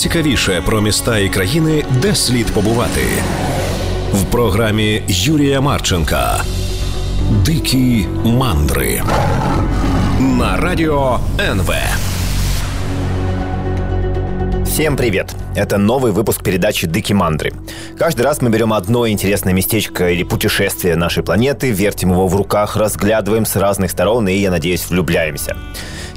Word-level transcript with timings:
найцікавіше 0.00 0.62
про 0.66 0.80
міста 0.80 1.18
і 1.18 1.28
країни, 1.28 1.84
де 2.02 2.14
слід 2.14 2.46
побувати 2.46 3.00
в 4.12 4.24
програмі 4.24 5.02
Юрія 5.08 5.60
Марченка. 5.60 6.40
Дикі 7.44 8.06
мандри 8.24 9.02
на 10.20 10.56
радио 10.56 11.18
НВ. 11.40 11.72
Всем 14.64 14.96
привет! 14.96 15.34
Это 15.54 15.78
новый 15.78 16.12
выпуск 16.12 16.42
передачи 16.42 16.86
«Дыки 16.86 17.14
Мандры». 17.14 17.52
Каждый 17.98 18.22
раз 18.22 18.42
мы 18.42 18.50
берем 18.50 18.72
одно 18.72 19.08
интересное 19.08 19.54
местечко 19.54 20.10
или 20.10 20.22
путешествие 20.22 20.96
нашей 20.96 21.22
планеты, 21.22 21.70
вертим 21.70 22.10
его 22.10 22.28
в 22.28 22.36
руках, 22.36 22.76
разглядываем 22.76 23.46
с 23.46 23.56
разных 23.56 23.90
сторон 23.90 24.28
и, 24.28 24.34
я 24.34 24.50
надеюсь, 24.50 24.90
влюбляемся. 24.90 25.56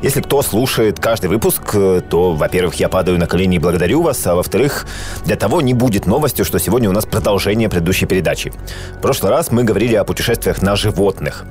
Если 0.05 0.21
кто 0.21 0.43
слушает 0.43 1.00
каждый 1.00 1.30
выпуск, 1.30 1.62
э, 1.73 2.02
то, 2.07 2.34
во-первых, 2.34 2.75
я 2.75 2.91
падаю 2.91 3.18
на 3.18 3.27
колени 3.27 3.57
и 3.57 3.59
благодарю 3.59 4.03
вас, 4.03 4.27
а 4.27 4.35
во-вторых, 4.35 4.86
для 5.25 5.35
того 5.36 5.63
не 5.63 5.72
будет 5.72 6.04
новостью, 6.04 6.44
что 6.44 6.58
сегодня 6.58 6.90
у 6.90 6.93
нас 6.93 7.07
продолжение 7.07 7.71
предыдущей 7.71 8.04
передачи. 8.04 8.53
В 8.99 9.00
прошлый 9.00 9.32
раз 9.32 9.50
мы 9.50 9.64
говорили 9.64 9.94
о 9.94 10.04
путешествиях 10.04 10.61
на 10.61 10.77
животных. 10.77 11.46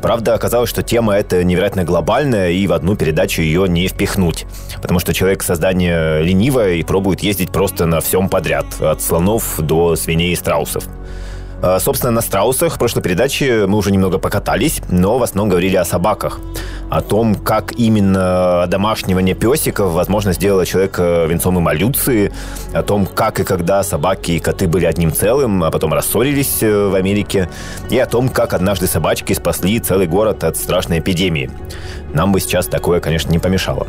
Правда, 0.00 0.34
оказалось, 0.34 0.68
что 0.68 0.82
тема 0.82 1.14
эта 1.14 1.44
невероятно 1.44 1.84
глобальная, 1.84 2.50
и 2.50 2.66
в 2.66 2.72
одну 2.72 2.96
передачу 2.96 3.40
ее 3.40 3.68
не 3.68 3.86
впихнуть. 3.86 4.46
Потому 4.80 4.98
что 4.98 5.14
человек 5.14 5.44
создание 5.44 6.24
ленивое 6.24 6.74
и 6.74 6.82
пробует 6.82 7.20
ездить 7.20 7.52
просто 7.52 7.86
на 7.86 8.00
всем 8.00 8.28
подряд, 8.28 8.66
от 8.80 9.00
слонов 9.00 9.60
до 9.60 9.94
свиней 9.94 10.32
и 10.32 10.36
страусов. 10.36 10.88
А, 11.62 11.78
собственно, 11.78 12.10
на 12.10 12.20
страусах 12.20 12.74
в 12.74 12.78
прошлой 12.78 13.02
передаче 13.02 13.66
мы 13.66 13.78
уже 13.78 13.92
немного 13.92 14.18
покатались, 14.18 14.82
но 14.90 15.18
в 15.18 15.22
основном 15.22 15.48
говорили 15.48 15.76
о 15.76 15.84
собаках. 15.84 16.40
О 16.90 17.00
том, 17.00 17.36
как 17.36 17.72
именно 17.78 18.66
домашнивание 18.66 19.36
песиков, 19.36 19.92
возможно, 19.92 20.32
сделало 20.32 20.66
человека 20.66 21.24
венцом 21.28 21.62
эволюции. 21.62 22.32
О 22.74 22.82
том, 22.82 23.06
как 23.06 23.38
и 23.38 23.44
когда 23.44 23.84
собаки 23.84 24.32
и 24.32 24.40
коты 24.40 24.66
были 24.66 24.86
одним 24.86 25.12
целым, 25.12 25.62
а 25.62 25.70
потом 25.70 25.94
рассорились 25.94 26.62
э, 26.62 26.88
в 26.88 26.96
Америке. 26.96 27.48
И 27.90 27.98
о 27.98 28.06
том, 28.06 28.28
как 28.28 28.54
однажды 28.54 28.88
собачки 28.88 29.32
спасли 29.32 29.78
целый 29.78 30.08
город 30.08 30.42
от 30.42 30.56
страшной 30.56 30.98
эпидемии. 30.98 31.50
Нам 32.12 32.32
бы 32.32 32.40
сейчас 32.40 32.66
такое, 32.66 32.98
конечно, 32.98 33.30
не 33.30 33.38
помешало. 33.38 33.86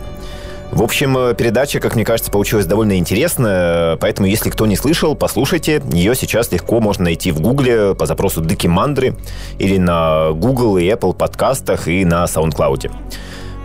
В 0.74 0.82
общем, 0.82 1.16
э, 1.16 1.36
передача, 1.36 1.80
как 1.80 1.94
мне 1.94 2.04
кажется, 2.04 2.32
получилась 2.32 2.66
довольно 2.66 2.98
интересная, 2.98 3.96
поэтому, 3.98 4.28
если 4.28 4.50
кто 4.50 4.66
не 4.66 4.76
слышал, 4.76 5.14
послушайте. 5.14 5.84
Ее 5.92 6.16
сейчас 6.16 6.52
легко 6.52 6.80
можно 6.80 7.04
найти 7.04 7.32
в 7.32 7.42
Гугле 7.42 7.94
по 7.94 8.08
запросу 8.08 8.42
«Дыки 8.42 8.66
Мандры» 8.66 9.16
или 9.60 9.78
на 9.78 10.32
Google 10.32 10.80
и 10.80 10.86
Apple 10.86 11.14
подкастах 11.14 11.88
и 11.88 12.04
на 12.06 12.24
SoundCloud. 12.24 12.92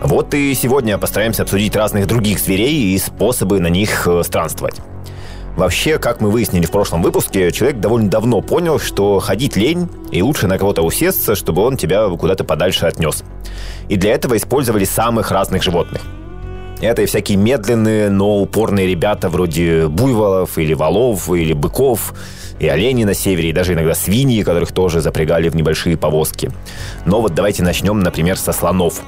Вот 0.03 0.35
и 0.35 0.53
сегодня 0.53 0.99
постараемся 0.99 1.41
обсудить 1.41 1.75
разных 1.75 2.05
других 2.05 2.39
зверей 2.39 2.93
и 2.93 2.97
способы 2.99 3.59
на 3.59 3.69
них 3.69 4.07
э, 4.07 4.21
странствовать. 4.21 4.75
Вообще, 5.57 5.97
как 5.97 6.21
мы 6.21 6.29
выяснили 6.29 6.67
в 6.67 6.71
прошлом 6.71 7.01
выпуске, 7.01 7.51
человек 7.51 7.79
довольно 7.79 8.11
давно 8.11 8.41
понял, 8.41 8.77
что 8.77 9.17
ходить 9.17 9.55
лень, 9.55 9.89
и 10.11 10.21
лучше 10.21 10.45
на 10.45 10.59
кого-то 10.59 10.83
усесться, 10.83 11.33
чтобы 11.33 11.63
он 11.63 11.75
тебя 11.75 12.07
куда-то 12.07 12.43
подальше 12.43 12.85
отнес. 12.85 13.23
И 13.87 13.95
для 13.95 14.13
этого 14.13 14.37
использовали 14.37 14.85
самых 14.85 15.31
разных 15.31 15.63
животных– 15.63 16.03
это 16.81 17.01
и 17.01 17.05
всякие 17.05 17.37
медленные, 17.37 18.09
но 18.09 18.37
упорные 18.37 18.87
ребята 18.87 19.29
вроде 19.29 19.87
буйволов 19.87 20.57
или 20.57 20.73
валов 20.73 21.29
или 21.29 21.53
быков, 21.53 22.13
и 22.59 22.67
олени 22.67 23.03
на 23.03 23.13
севере, 23.13 23.49
и 23.49 23.53
даже 23.53 23.73
иногда 23.73 23.95
свиньи, 23.95 24.43
которых 24.43 24.71
тоже 24.71 25.01
запрягали 25.01 25.49
в 25.49 25.55
небольшие 25.55 25.97
повозки. 25.97 26.51
Но 27.05 27.21
вот 27.21 27.33
давайте 27.33 27.63
начнем, 27.63 27.99
например, 27.99 28.37
со 28.37 28.51
слонов. 28.51 29.01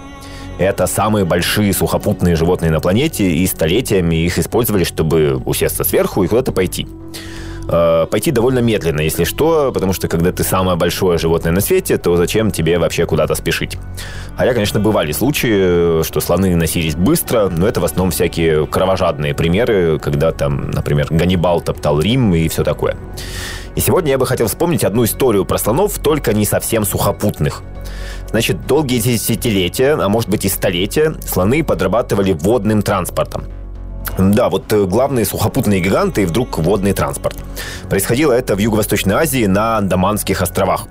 Это 0.58 0.86
самые 0.86 1.26
большие 1.26 1.74
сухопутные 1.74 2.36
животные 2.36 2.72
на 2.72 2.80
планете, 2.80 3.32
и 3.32 3.48
столетиями 3.48 4.16
их 4.16 4.38
использовали, 4.38 4.84
чтобы 4.84 5.42
усесться 5.46 5.84
сверху 5.84 6.24
и 6.24 6.28
куда-то 6.28 6.52
пойти. 6.52 6.88
Э, 7.72 8.06
пойти 8.10 8.32
довольно 8.32 8.60
медленно, 8.60 9.00
если 9.02 9.24
что, 9.24 9.72
потому 9.72 9.94
что 9.94 10.10
когда 10.10 10.32
ты 10.32 10.44
самое 10.44 10.78
большое 10.78 11.18
животное 11.18 11.54
на 11.54 11.62
свете, 11.62 11.98
то 11.98 12.18
зачем 12.18 12.52
тебе 12.52 12.78
вообще 12.78 13.06
куда-то 13.06 13.34
спешить? 13.36 13.78
Хотя, 14.36 14.54
конечно, 14.54 14.80
бывали 14.80 15.14
случаи, 15.14 16.04
что 16.04 16.20
слоны 16.20 16.56
носились 16.56 16.96
быстро, 16.96 17.48
но 17.50 17.68
это 17.68 17.80
в 17.80 17.86
основном 17.86 18.12
всякие 18.12 18.68
кровожадные 18.68 19.34
примеры, 19.34 20.00
когда 20.00 20.32
там, 20.34 20.72
например, 20.72 21.08
Ганнибал 21.10 21.62
топтал 21.62 22.02
Рим 22.02 22.36
и 22.36 22.50
все 22.50 22.64
такое. 22.64 22.98
И 23.76 23.80
сегодня 23.80 24.12
я 24.12 24.18
бы 24.18 24.26
хотел 24.26 24.48
вспомнить 24.48 24.84
одну 24.84 25.06
историю 25.06 25.46
про 25.46 25.58
слонов, 25.58 25.98
только 26.00 26.34
не 26.34 26.46
совсем 26.46 26.84
сухопутных. 26.84 27.64
Значит, 28.30 28.68
долгие 28.68 29.00
десятилетия, 29.00 29.94
а 29.94 30.10
может 30.10 30.30
быть 30.30 30.44
и 30.44 30.50
столетия, 30.50 31.16
слоны 31.26 31.64
подрабатывали 31.64 32.34
водным 32.34 32.82
транспортом. 32.82 33.46
Да, 34.18 34.50
вот 34.50 34.72
э, 34.74 34.86
главные 34.86 35.26
сухопутные 35.26 35.80
гиганты 35.80 36.24
и 36.24 36.26
вдруг 36.26 36.58
водный 36.58 36.94
транспорт. 36.94 37.38
Происходило 37.90 38.34
это 38.34 38.56
в 38.56 38.60
Юго-Восточной 38.60 39.16
Азии 39.16 39.46
на 39.46 39.78
Андаманских 39.78 40.42
островах. 40.42 40.88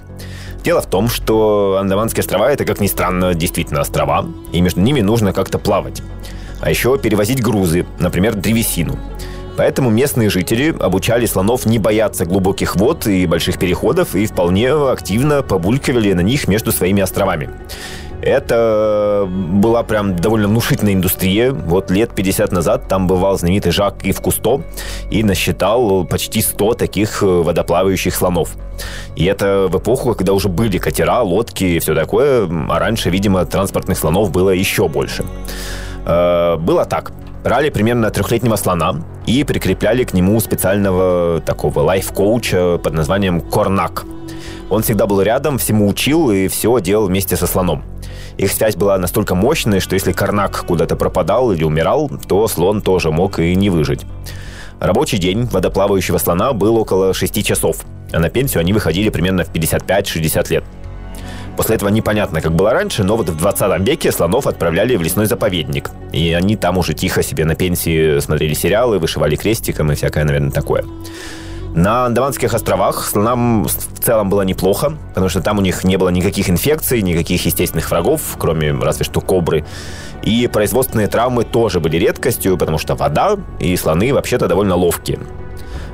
Дело 0.65 0.82
в 0.82 0.87
том, 0.87 1.09
что 1.09 1.78
Андаманские 1.81 2.20
острова 2.20 2.50
это, 2.50 2.65
как 2.65 2.81
ни 2.81 2.87
странно, 2.87 3.34
действительно 3.34 3.81
острова, 3.81 4.26
и 4.53 4.60
между 4.60 4.81
ними 4.81 5.00
нужно 5.00 5.32
как-то 5.32 5.59
плавать. 5.59 6.03
А 6.60 6.70
еще 6.70 6.99
перевозить 6.99 7.43
грузы, 7.43 7.87
например, 7.99 8.34
древесину. 8.34 8.99
Поэтому 9.56 9.91
местные 9.91 10.31
жители 10.31 10.75
обучали 10.78 11.26
слонов 11.26 11.66
не 11.66 11.78
бояться 11.78 12.25
глубоких 12.25 12.76
вод 12.76 13.06
и 13.06 13.26
больших 13.26 13.59
переходов 13.59 14.15
и 14.15 14.26
вполне 14.26 14.70
активно 14.70 15.43
побулькивали 15.43 16.12
на 16.12 16.20
них 16.20 16.49
между 16.49 16.72
своими 16.72 17.03
островами. 17.03 17.50
Это 18.22 19.26
была 19.28 19.82
прям 19.82 20.16
довольно 20.16 20.48
внушительная 20.48 20.92
индустрия. 20.92 21.53
Вот 21.53 21.91
лет 21.91 22.14
50 22.14 22.53
назад 22.53 22.86
там 22.88 23.06
бывал 23.06 23.38
знаменитый 23.38 23.72
Жак 23.72 24.04
Ив 24.04 24.20
Кусто 24.20 24.62
и 25.10 25.22
насчитал 25.22 26.04
почти 26.04 26.42
100 26.42 26.75
таких 26.75 27.22
э, 27.22 27.26
водоплавающих 27.26 28.14
слонов. 28.14 28.56
И 29.16 29.25
это 29.25 29.69
в 29.70 29.78
эпоху, 29.78 30.14
когда 30.14 30.34
уже 30.34 30.48
были 30.48 30.78
катера, 30.78 31.20
лодки 31.20 31.64
и 31.64 31.78
все 31.78 31.94
такое, 31.94 32.48
а 32.69 32.78
раньше, 32.78 33.10
видимо, 33.10 33.47
транспортных 33.47 33.97
слонов 33.97 34.31
было 34.31 34.50
еще 34.50 34.88
больше. 34.88 35.25
Э, 36.04 36.56
было 36.56 36.84
так. 36.84 37.12
Брали 37.42 37.70
примерно 37.70 38.10
трехлетнего 38.10 38.56
слона 38.56 38.97
и 39.26 39.44
прикрепляли 39.44 40.04
к 40.04 40.12
нему 40.12 40.38
специального 40.41 41.41
такого 41.41 41.81
лайф-коуча 41.81 42.76
под 42.76 42.92
названием 42.92 43.41
Корнак. 43.41 44.04
Он 44.69 44.82
всегда 44.82 45.06
был 45.06 45.22
рядом, 45.22 45.56
всему 45.56 45.88
учил 45.88 46.31
и 46.31 46.48
все 46.48 46.78
делал 46.81 47.06
вместе 47.06 47.37
со 47.37 47.47
слоном. 47.47 47.82
Их 48.41 48.51
связь 48.53 48.75
была 48.75 48.97
настолько 48.97 49.34
мощной, 49.34 49.81
что 49.81 49.93
если 49.93 50.12
Карнак 50.12 50.65
куда-то 50.67 50.97
пропадал 50.97 51.53
или 51.53 51.62
умирал, 51.62 52.11
то 52.27 52.49
слон 52.49 52.81
тоже 52.81 53.11
мог 53.11 53.39
и 53.39 53.55
не 53.55 53.69
выжить. 53.69 54.06
Рабочий 54.81 55.19
день 55.19 55.45
водоплавающего 55.45 56.17
слона 56.17 56.55
был 56.55 56.79
около 56.79 57.12
6 57.12 57.45
часов, 57.45 57.84
а 58.12 58.19
на 58.19 58.31
пенсию 58.31 58.61
они 58.61 58.73
выходили 58.73 59.11
примерно 59.11 59.45
в 59.45 59.53
55-60 59.53 60.50
лет. 60.53 60.65
После 61.59 61.77
этого 61.77 61.91
непонятно, 61.91 62.41
как 62.41 62.55
было 62.55 62.73
раньше, 62.73 63.05
но 63.05 63.19
вот 63.19 63.29
в 63.29 63.37
20 63.37 63.87
веке 63.87 64.11
слонов 64.11 64.47
отправляли 64.47 64.97
в 64.97 65.03
лесной 65.03 65.27
заповедник. 65.27 65.91
И 66.12 66.33
они 66.33 66.56
там 66.56 66.79
уже 66.79 66.95
тихо 66.95 67.23
себе 67.23 67.45
на 67.45 67.55
пенсии 67.55 68.21
смотрели 68.21 68.55
сериалы, 68.55 68.99
вышивали 68.99 69.37
крестиком 69.37 69.93
и 69.93 69.95
всякое, 69.97 70.25
наверное, 70.25 70.50
такое. 70.50 70.87
На 71.75 72.06
Андаманских 72.06 72.53
островах 72.53 73.06
слонам 73.06 73.64
в 73.64 73.70
целом 73.70 74.28
было 74.28 74.42
неплохо, 74.42 74.92
потому 75.10 75.28
что 75.28 75.41
там 75.41 75.58
у 75.58 75.60
них 75.60 75.84
не 75.84 75.97
было 75.97 76.08
никаких 76.08 76.50
инфекций, 76.50 77.00
никаких 77.00 77.44
естественных 77.47 77.91
врагов, 77.91 78.22
кроме 78.38 78.72
разве 78.72 79.04
что 79.04 79.20
кобры. 79.20 79.64
И 80.22 80.48
производственные 80.48 81.06
травмы 81.06 81.44
тоже 81.44 81.78
были 81.78 81.97
редкостью, 81.97 82.58
потому 82.58 82.78
что 82.78 82.97
вода 82.97 83.38
и 83.60 83.76
слоны 83.76 84.12
вообще-то 84.12 84.48
довольно 84.48 84.75
ловкие. 84.75 85.20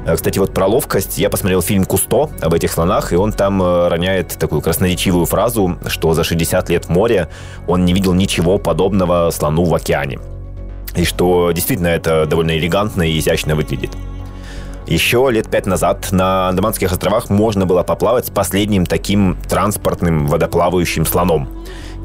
Э, 0.06 0.16
кстати, 0.16 0.38
вот 0.38 0.54
про 0.54 0.66
ловкость 0.66 1.18
я 1.18 1.28
посмотрел 1.28 1.60
фильм 1.60 1.84
«Кусто» 1.84 2.30
об 2.40 2.54
этих 2.54 2.72
слонах, 2.72 3.12
и 3.12 3.16
он 3.16 3.32
там 3.32 3.62
э, 3.62 3.88
роняет 3.88 4.28
такую 4.38 4.62
красноречивую 4.62 5.26
фразу, 5.26 5.76
что 5.88 6.14
за 6.14 6.24
60 6.24 6.70
лет 6.70 6.86
в 6.86 6.88
море 6.88 7.28
он 7.66 7.84
не 7.84 7.92
видел 7.92 8.14
ничего 8.14 8.56
подобного 8.56 9.30
слону 9.30 9.64
в 9.64 9.74
океане. 9.74 10.20
И 10.94 11.04
что 11.04 11.52
действительно 11.52 11.88
это 11.88 12.24
довольно 12.24 12.56
элегантно 12.56 13.02
и 13.02 13.18
изящно 13.18 13.54
выглядит. 13.54 13.90
Еще 14.86 15.28
лет 15.32 15.50
пять 15.50 15.66
назад 15.66 16.12
на 16.12 16.48
Андаманских 16.48 16.92
островах 16.92 17.28
можно 17.28 17.66
было 17.66 17.82
поплавать 17.82 18.26
с 18.26 18.30
последним 18.30 18.86
таким 18.86 19.36
транспортным 19.48 20.28
водоплавающим 20.28 21.04
слоном. 21.04 21.48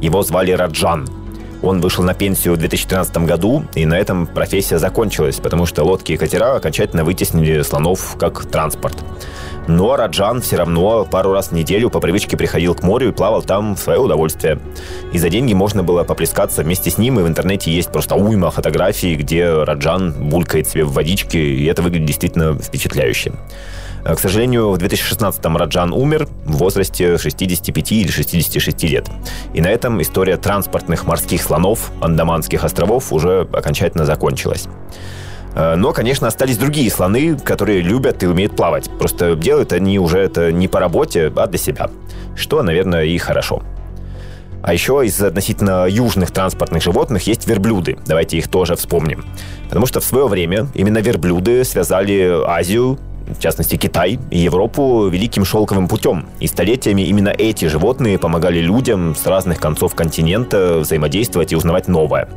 Его 0.01 0.24
звали 0.24 0.51
Раджан. 0.51 1.07
Он 1.62 1.80
вышел 1.80 2.04
на 2.04 2.16
пенсию 2.16 2.56
в 2.56 2.57
2013 2.57 3.18
году, 3.18 3.66
и 3.75 3.86
на 3.86 3.94
этом 3.94 4.25
профессия 4.25 4.80
закончилась, 4.80 5.36
потому 5.36 5.68
что 5.68 5.83
лодки 5.83 6.13
и 6.13 6.18
катера 6.18 6.56
окончательно 6.56 7.04
вытеснили 7.04 7.62
слонов 7.62 8.16
как 8.18 8.45
транспорт. 8.48 8.98
Но 9.68 9.96
Раджан 9.96 10.42
все 10.42 10.58
равно 10.58 11.06
пару 11.06 11.31
раз 11.31 11.50
в 11.50 11.52
неделю 11.54 11.90
по 11.90 12.00
привычке 12.00 12.36
приходил 12.36 12.75
к 12.75 12.84
морю 12.84 13.10
и 13.10 13.12
плавал 13.12 13.42
там 13.42 13.75
в 13.75 13.80
свое 13.80 14.00
удовольствие. 14.00 14.60
И 15.13 15.18
за 15.18 15.30
деньги 15.30 15.54
можно 15.54 15.84
было 15.84 16.04
поплескаться 16.04 16.63
вместе 16.63 16.90
с 16.90 16.98
ним, 16.98 17.19
и 17.19 17.24
в 17.24 17.28
интернете 17.28 17.72
есть 17.72 17.92
просто 17.92 18.16
уйма 18.16 18.52
фотографий, 18.52 19.16
где 19.16 19.63
Раджан 19.63 20.30
булькает 20.30 20.68
себе 20.68 20.84
в 20.84 20.94
водичке, 20.94 21.40
и 21.40 21.66
это 21.66 21.81
выглядит 21.81 22.08
действительно 22.08 22.58
впечатляюще. 22.58 23.34
К 24.04 24.18
сожалению, 24.18 24.72
в 24.72 24.78
2016-м 24.78 25.58
Раджан 25.58 25.94
умер 25.94 26.28
в 26.46 26.58
возрасте 26.58 27.19
65 27.19 27.92
или 27.92 28.10
66 28.10 28.84
лет. 28.84 29.08
И 29.54 29.62
на 29.62 29.68
этом 29.68 30.02
история 30.02 30.38
транспортных 30.38 31.06
морских 31.06 31.44
слонов 31.44 31.92
Андаманских 32.02 32.63
островов 32.63 33.13
уже 33.13 33.48
окончательно 33.54 34.06
закончилась. 34.06 34.68
Э, 35.56 35.75
но, 35.75 35.94
конечно, 35.94 36.27
остались 36.27 36.57
другие 36.57 36.89
слоны, 36.89 37.38
которые 37.38 37.81
любят 37.81 38.24
и 38.24 38.27
умеют 38.27 38.56
плавать. 38.56 38.89
Просто 38.98 39.36
делают 39.36 39.74
они 39.74 40.00
уже 40.00 40.19
это 40.19 40.51
не 40.51 40.68
по 40.68 40.80
работе, 40.80 41.31
а 41.36 41.48
для 41.48 41.59
себя. 41.59 41.89
Что, 42.36 42.63
наверное, 42.63 43.06
и 43.06 43.18
хорошо. 43.18 43.62
А 44.63 44.74
еще 44.74 45.01
из 45.03 45.19
относительно 45.21 45.88
южных 45.88 46.31
транспортных 46.31 46.83
животных 46.83 47.24
есть 47.24 47.48
верблюды. 47.48 47.98
Давайте 48.06 48.38
их 48.38 48.48
тоже 48.48 48.75
вспомним. 48.75 49.25
Потому 49.68 49.88
что 49.88 50.00
в 50.00 50.03
свое 50.03 50.27
время 50.27 50.68
именно 50.75 51.00
верблюды 51.00 51.63
связали 51.63 52.44
Азию, 52.45 53.00
в 53.27 53.39
частности 53.39 53.75
Китай 53.75 54.19
и 54.30 54.39
Европу, 54.39 55.07
великим 55.07 55.45
шелковым 55.45 55.88
путем. 55.88 56.27
И 56.39 56.48
столетиями 56.48 57.01
именно 57.01 57.30
эти 57.30 57.65
животные 57.65 58.19
помогали 58.19 58.59
людям 58.59 59.15
с 59.15 59.25
разных 59.25 59.59
концов 59.59 59.95
континента 59.95 60.77
взаимодействовать 60.80 61.53
и 61.53 61.56
узнавать 61.56 61.88
новое. 61.88 62.27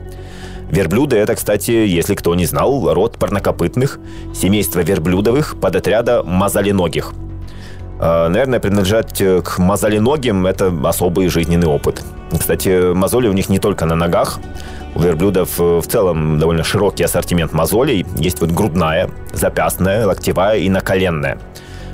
Верблюды– 0.70 1.16
это, 1.18 1.34
кстати, 1.34 1.70
если 1.70 2.14
кто 2.14 2.34
не 2.34 2.46
знал, 2.46 2.92
род 2.92 3.18
парнокопытных, 3.18 3.98
семейство 4.34 4.80
верблюдовых 4.80 5.56
подотряда 5.60 6.22
мазалиногих. 6.22 7.12
А, 8.00 8.28
наверное, 8.28 8.60
принадлежать 8.60 9.22
к 9.44 9.58
мазалиногим– 9.58 10.46
это 10.48 10.72
особый 10.84 11.28
жизненный 11.28 11.68
опыт. 11.68 12.02
Кстати, 12.32 12.92
мозоли 12.92 13.28
у 13.28 13.32
них 13.32 13.48
не 13.48 13.58
только 13.58 13.86
на 13.86 13.94
ногах. 13.94 14.40
У 14.94 15.00
верблюдов 15.00 15.60
э, 15.60 15.80
в 15.80 15.86
целом 15.86 16.38
довольно 16.38 16.64
широкий 16.64 17.04
ассортимент 17.04 17.52
мозолей. 17.52 18.06
Есть 18.16 18.40
вот 18.40 18.50
грудная, 18.50 19.10
запястная, 19.32 20.06
локтевая 20.06 20.58
и 20.58 20.68
наколенная. 20.68 21.38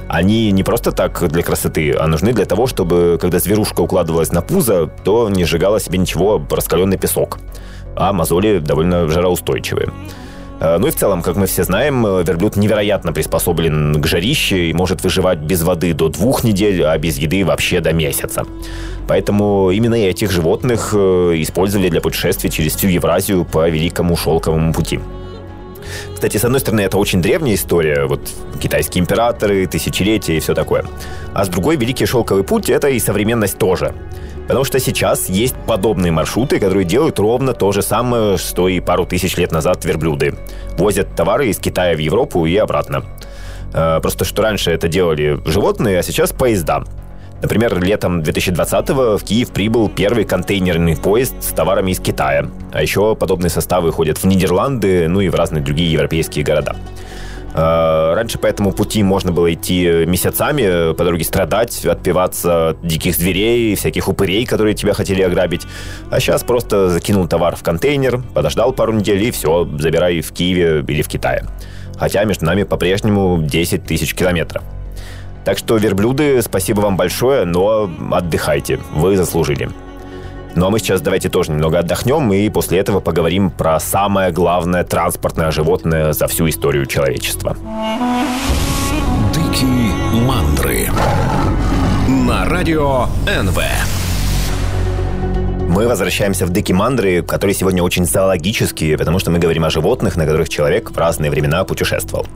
Они 0.08 0.50
не 0.50 0.62
просто 0.62 0.93
так 0.93 1.28
для 1.28 1.43
красоты, 1.43 1.93
а 1.93 2.06
нужны 2.06 2.32
для 2.32 2.44
того, 2.44 2.67
чтобы, 2.67 3.17
когда 3.20 3.38
зверушка 3.38 3.81
укладывалась 3.81 4.32
на 4.32 4.43
пузо, 4.43 4.90
то 5.05 5.31
не 5.31 5.44
сжигала 5.44 5.78
себе 5.78 5.99
ничего 5.99 6.43
раскаленный 6.50 6.99
песок 6.99 7.38
а 7.96 8.12
мозоли 8.12 8.58
довольно 8.58 9.08
жароустойчивые. 9.08 9.90
Э, 10.60 10.76
ну 10.78 10.87
и 10.87 10.90
в 10.90 10.96
целом, 10.96 11.22
как 11.22 11.37
мы 11.37 11.46
все 11.46 11.64
знаем, 11.64 12.06
э, 12.06 12.22
верблюд 12.22 12.56
невероятно 12.56 13.12
приспособлен 13.12 14.00
к 14.00 14.06
жарище 14.06 14.70
и 14.70 14.72
может 14.72 15.02
выживать 15.02 15.38
без 15.38 15.62
воды 15.62 15.92
до 15.94 16.08
двух 16.08 16.44
недель, 16.44 16.84
а 16.84 16.96
без 16.98 17.19
еды 17.19 17.44
вообще 17.44 17.81
до 17.81 17.92
месяца. 17.92 18.44
Поэтому 19.08 19.70
именно 19.70 19.94
этих 19.94 20.31
животных 20.31 20.90
э, 20.92 21.34
использовали 21.37 21.88
для 21.88 22.00
путешествий 22.00 22.50
через 22.50 22.76
всю 22.76 22.88
Евразию 22.88 23.44
по 23.44 23.69
Великому 23.69 24.16
Шелковому 24.16 24.72
пути. 24.72 25.00
Кстати, 26.14 26.36
с 26.36 26.44
одной 26.44 26.60
стороны, 26.60 26.82
это 26.82 26.98
очень 26.98 27.22
древняя 27.22 27.54
история, 27.54 28.04
вот 28.04 28.20
китайские 28.60 29.00
императоры, 29.02 29.66
тысячелетия 29.66 30.36
и 30.36 30.40
все 30.40 30.54
такое. 30.54 30.84
А 31.32 31.44
с 31.44 31.48
другой, 31.48 31.76
Великий 31.76 32.06
Шелковый 32.06 32.44
путь– 32.44 32.69
это 32.70 32.88
и 32.88 33.00
современность 33.00 33.58
тоже. 33.58 33.94
Потому 34.50 34.64
что 34.64 34.81
сейчас 34.81 35.29
есть 35.29 35.55
подобные 35.64 36.11
маршруты, 36.11 36.58
которые 36.58 36.85
делают 36.85 37.20
ровно 37.20 37.52
то 37.52 37.70
же 37.70 37.82
самое, 37.82 38.37
что 38.37 38.67
и 38.67 38.81
пару 38.81 39.06
тысяч 39.06 39.37
лет 39.37 39.52
назад 39.52 39.85
верблюды. 39.85 40.35
Возят 40.76 41.14
товары 41.14 41.50
из 41.50 41.58
Китая 41.58 41.94
в 41.94 42.00
Европу 42.00 42.44
и 42.47 42.56
обратно. 42.56 43.05
Э, 43.73 44.00
просто 44.02 44.25
что 44.25 44.43
раньше 44.43 44.73
это 44.73 44.88
делали 44.88 45.38
животные, 45.47 46.00
а 46.00 46.02
сейчас 46.02 46.32
поезда. 46.32 46.82
Например, 47.41 47.81
летом 47.81 48.23
2020-го 48.23 49.19
в 49.19 49.23
Киев 49.23 49.50
прибыл 49.50 49.88
первый 49.88 50.25
контейнерный 50.25 50.96
поезд 50.96 51.35
с 51.41 51.53
товарами 51.53 51.93
из 51.93 52.00
Китая. 52.00 52.49
А 52.73 52.82
еще 52.82 53.14
подобные 53.14 53.50
составы 53.50 53.93
ходят 53.93 54.19
в 54.19 54.25
Нидерланды, 54.25 55.06
ну 55.06 55.20
и 55.20 55.29
в 55.29 55.37
разные 55.37 55.62
другие 55.62 55.93
европейские 55.93 56.44
города. 56.44 56.75
Э, 57.55 58.14
раньше 58.14 58.38
по 58.38 58.47
этому 58.47 58.73
пути 58.73 59.02
можно 59.02 59.32
было 59.32 59.52
идти 59.52 60.05
месяцами, 60.06 60.94
по 60.94 61.05
дороге 61.05 61.25
страдать, 61.25 61.85
отпиваться 61.85 62.70
от 62.70 62.87
диких 62.87 63.14
зверей, 63.17 63.75
всяких 63.75 64.08
упырей, 64.08 64.47
которые 64.47 64.75
тебя 64.75 64.94
хотели 64.94 65.23
ограбить. 65.23 65.67
А 66.11 66.20
сейчас 66.20 66.43
просто 66.43 66.91
закинул 66.91 67.26
товар 67.26 67.56
в 67.56 67.62
контейнер, 67.62 68.23
подождал 68.35 68.73
пару 68.73 68.93
недель 68.93 69.23
и 69.23 69.31
все, 69.31 69.69
забирай 69.79 70.20
в 70.20 70.32
Киеве 70.32 70.85
или 70.87 71.02
в 71.02 71.08
Китае. 71.08 71.44
Хотя 71.99 72.25
между 72.25 72.47
нами 72.47 72.62
по-прежнему 72.62 73.43
10 73.43 73.85
тысяч 73.85 74.14
километров. 74.14 74.62
Так 75.44 75.58
что, 75.58 75.76
верблюды, 75.76 76.41
спасибо 76.43 76.81
вам 76.81 76.96
большое, 76.96 77.44
но 77.44 77.91
отдыхайте, 78.11 78.79
вы 78.94 79.17
заслужили. 79.17 79.70
Ну 80.56 80.67
а 80.67 80.70
мы 80.70 80.79
сейчас 80.81 81.00
давайте 81.00 81.29
тоже 81.29 81.52
немного 81.52 81.79
отдохнем 81.79 82.32
и 82.32 82.49
после 82.49 82.79
этого 82.79 83.00
поговорим 83.00 83.50
про 83.50 83.79
самое 83.79 84.32
главное 84.32 84.82
транспортное 84.82 85.50
животное 85.52 86.12
за 86.12 86.26
всю 86.26 86.49
историю 86.49 86.87
человечества. 86.87 87.56
Дикие 89.32 89.93
мандры 90.26 90.88
на 92.08 92.44
радио 92.47 93.06
НВ. 93.26 93.58
Мы 95.69 95.87
возвращаемся 95.87 96.47
в 96.47 96.50
Дикие 96.50 96.75
Мандры, 96.75 97.23
которые 97.23 97.55
сегодня 97.55 97.81
очень 97.81 98.05
зоологические, 98.05 98.99
потому 98.99 99.20
что 99.20 99.31
мы 99.31 99.38
говорим 99.38 99.64
о 99.64 99.70
животных, 99.70 100.17
на 100.17 100.26
которых 100.26 100.49
человек 100.49 100.91
в 100.91 100.99
разные 100.99 101.31
времена 101.31 101.62
путешествовал. 101.62 102.26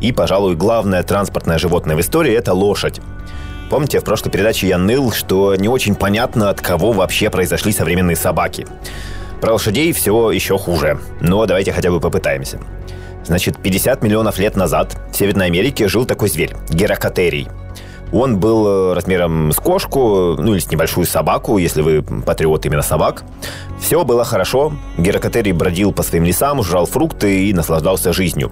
И, 0.00 0.12
пожалуй, 0.12 0.56
главное 0.56 1.02
транспортное 1.02 1.58
животное 1.58 1.94
в 1.94 2.00
истории– 2.00 2.32
это 2.34 2.54
лошадь. 2.54 3.02
Помните, 3.70 4.00
в 4.00 4.04
прошлой 4.04 4.30
передаче 4.30 4.66
я 4.66 4.78
ныл, 4.78 5.12
что 5.12 5.54
не 5.54 5.68
очень 5.68 5.94
понятно, 5.94 6.50
от 6.50 6.60
кого 6.60 6.90
вообще 6.90 7.30
произошли 7.30 7.72
современные 7.72 8.16
собаки. 8.16 8.66
Про 9.40 9.52
лошадей 9.52 9.92
все 9.92 10.32
еще 10.32 10.58
хуже, 10.58 10.98
но 11.20 11.46
давайте 11.46 11.72
хотя 11.72 11.90
бы 11.92 12.00
попытаемся. 12.00 12.58
Значит, 13.24 13.62
50 13.62 14.02
миллионов 14.02 14.38
лет 14.38 14.56
назад 14.56 14.98
в 15.12 15.16
Северной 15.16 15.46
Америке 15.46 15.86
жил 15.86 16.04
такой 16.04 16.28
зверь– 16.28 16.56
геракотерий. 16.70 17.48
Он 18.12 18.40
был 18.40 18.66
э, 18.66 18.94
размером 18.94 19.52
с 19.52 19.56
кошку, 19.56 20.34
ну 20.36 20.54
или 20.54 20.58
с 20.58 20.68
небольшую 20.68 21.06
собаку, 21.06 21.58
если 21.58 21.80
вы 21.80 22.02
патриот 22.02 22.66
именно 22.66 22.82
собак. 22.82 23.22
Все 23.78 24.04
было 24.04 24.24
хорошо. 24.24 24.72
Геракотерий 24.98 25.52
бродил 25.52 25.92
по 25.92 26.02
своим 26.02 26.24
лесам, 26.24 26.60
жрал 26.64 26.86
фрукты 26.86 27.46
и 27.48 27.52
наслаждался 27.52 28.12
жизнью. 28.12 28.50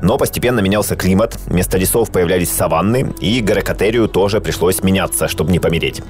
Но 0.00 0.16
постепенно 0.16 0.60
менялся 0.60 0.96
климат, 0.96 1.36
вместо 1.46 1.76
лесов 1.76 2.10
появлялись 2.10 2.50
саванны, 2.50 3.14
и 3.20 3.40
Гаракатерию 3.40 4.08
тоже 4.08 4.40
пришлось 4.40 4.82
меняться, 4.82 5.28
чтобы 5.28 5.50
не 5.50 5.58
помереть. 5.58 6.02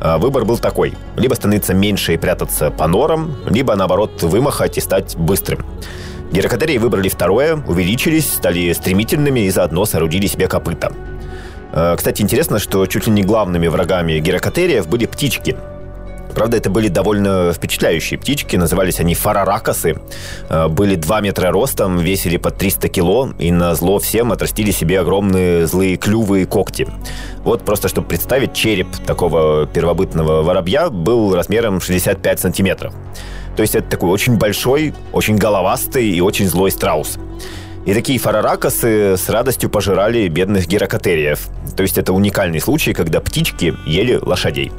А, 0.00 0.18
выбор 0.18 0.44
был 0.44 0.58
такой. 0.58 0.94
Либо 1.16 1.34
становиться 1.34 1.74
меньше 1.74 2.14
и 2.14 2.16
прятаться 2.16 2.70
по 2.70 2.86
норам, 2.86 3.36
либо, 3.48 3.74
наоборот, 3.74 4.22
вымахать 4.22 4.78
и 4.78 4.80
стать 4.80 5.16
быстрым. 5.16 5.64
Геракотерии 6.32 6.78
выбрали 6.78 7.08
второе, 7.08 7.56
увеличились, 7.66 8.32
стали 8.32 8.72
стремительными 8.72 9.40
и 9.40 9.50
заодно 9.50 9.84
соорудили 9.84 10.26
себе 10.26 10.46
копыта. 10.46 10.92
А, 11.72 11.96
кстати, 11.96 12.22
интересно, 12.22 12.60
что 12.60 12.86
чуть 12.86 13.06
ли 13.06 13.12
не 13.12 13.22
главными 13.22 13.66
врагами 13.66 14.20
геракотериев 14.20 14.86
были 14.86 15.06
птички– 15.06 15.56
Правда, 16.34 16.56
это 16.56 16.68
были 16.68 16.88
довольно 16.88 17.52
впечатляющие 17.52 18.18
птички. 18.18 18.56
Назывались 18.56 19.00
они 19.00 19.14
фараракасы. 19.14 19.96
Э, 20.48 20.68
были 20.68 20.96
2 20.96 21.20
метра 21.20 21.50
ростом, 21.50 21.98
весили 21.98 22.36
под 22.36 22.56
300 22.58 22.88
кило. 22.88 23.30
И 23.38 23.50
на 23.52 23.74
зло 23.74 23.98
всем 23.98 24.32
отрастили 24.32 24.70
себе 24.70 25.00
огромные 25.00 25.66
злые 25.66 25.96
клювы 25.96 26.42
и 26.42 26.44
когти. 26.44 26.88
Вот 27.44 27.64
просто, 27.64 27.88
чтобы 27.88 28.08
представить, 28.08 28.52
череп 28.54 28.88
такого 29.06 29.66
первобытного 29.66 30.42
воробья 30.42 30.90
был 30.90 31.34
размером 31.34 31.80
65 31.80 32.40
сантиметров. 32.40 32.94
То 33.56 33.62
есть 33.62 33.74
это 33.74 33.88
такой 33.88 34.10
очень 34.10 34.36
большой, 34.36 34.94
очень 35.12 35.36
головастый 35.36 36.08
и 36.08 36.20
очень 36.20 36.48
злой 36.48 36.70
страус. 36.70 37.18
И 37.86 37.92
такие 37.92 38.18
фараракасы 38.18 39.16
с 39.16 39.28
радостью 39.28 39.68
пожирали 39.68 40.26
бедных 40.28 40.66
геракотериев. 40.66 41.48
То 41.76 41.82
есть 41.82 41.98
это 41.98 42.12
уникальный 42.12 42.60
случай, 42.60 42.94
когда 42.94 43.20
птички 43.20 43.74
ели 43.86 44.18
лошадей. 44.20 44.72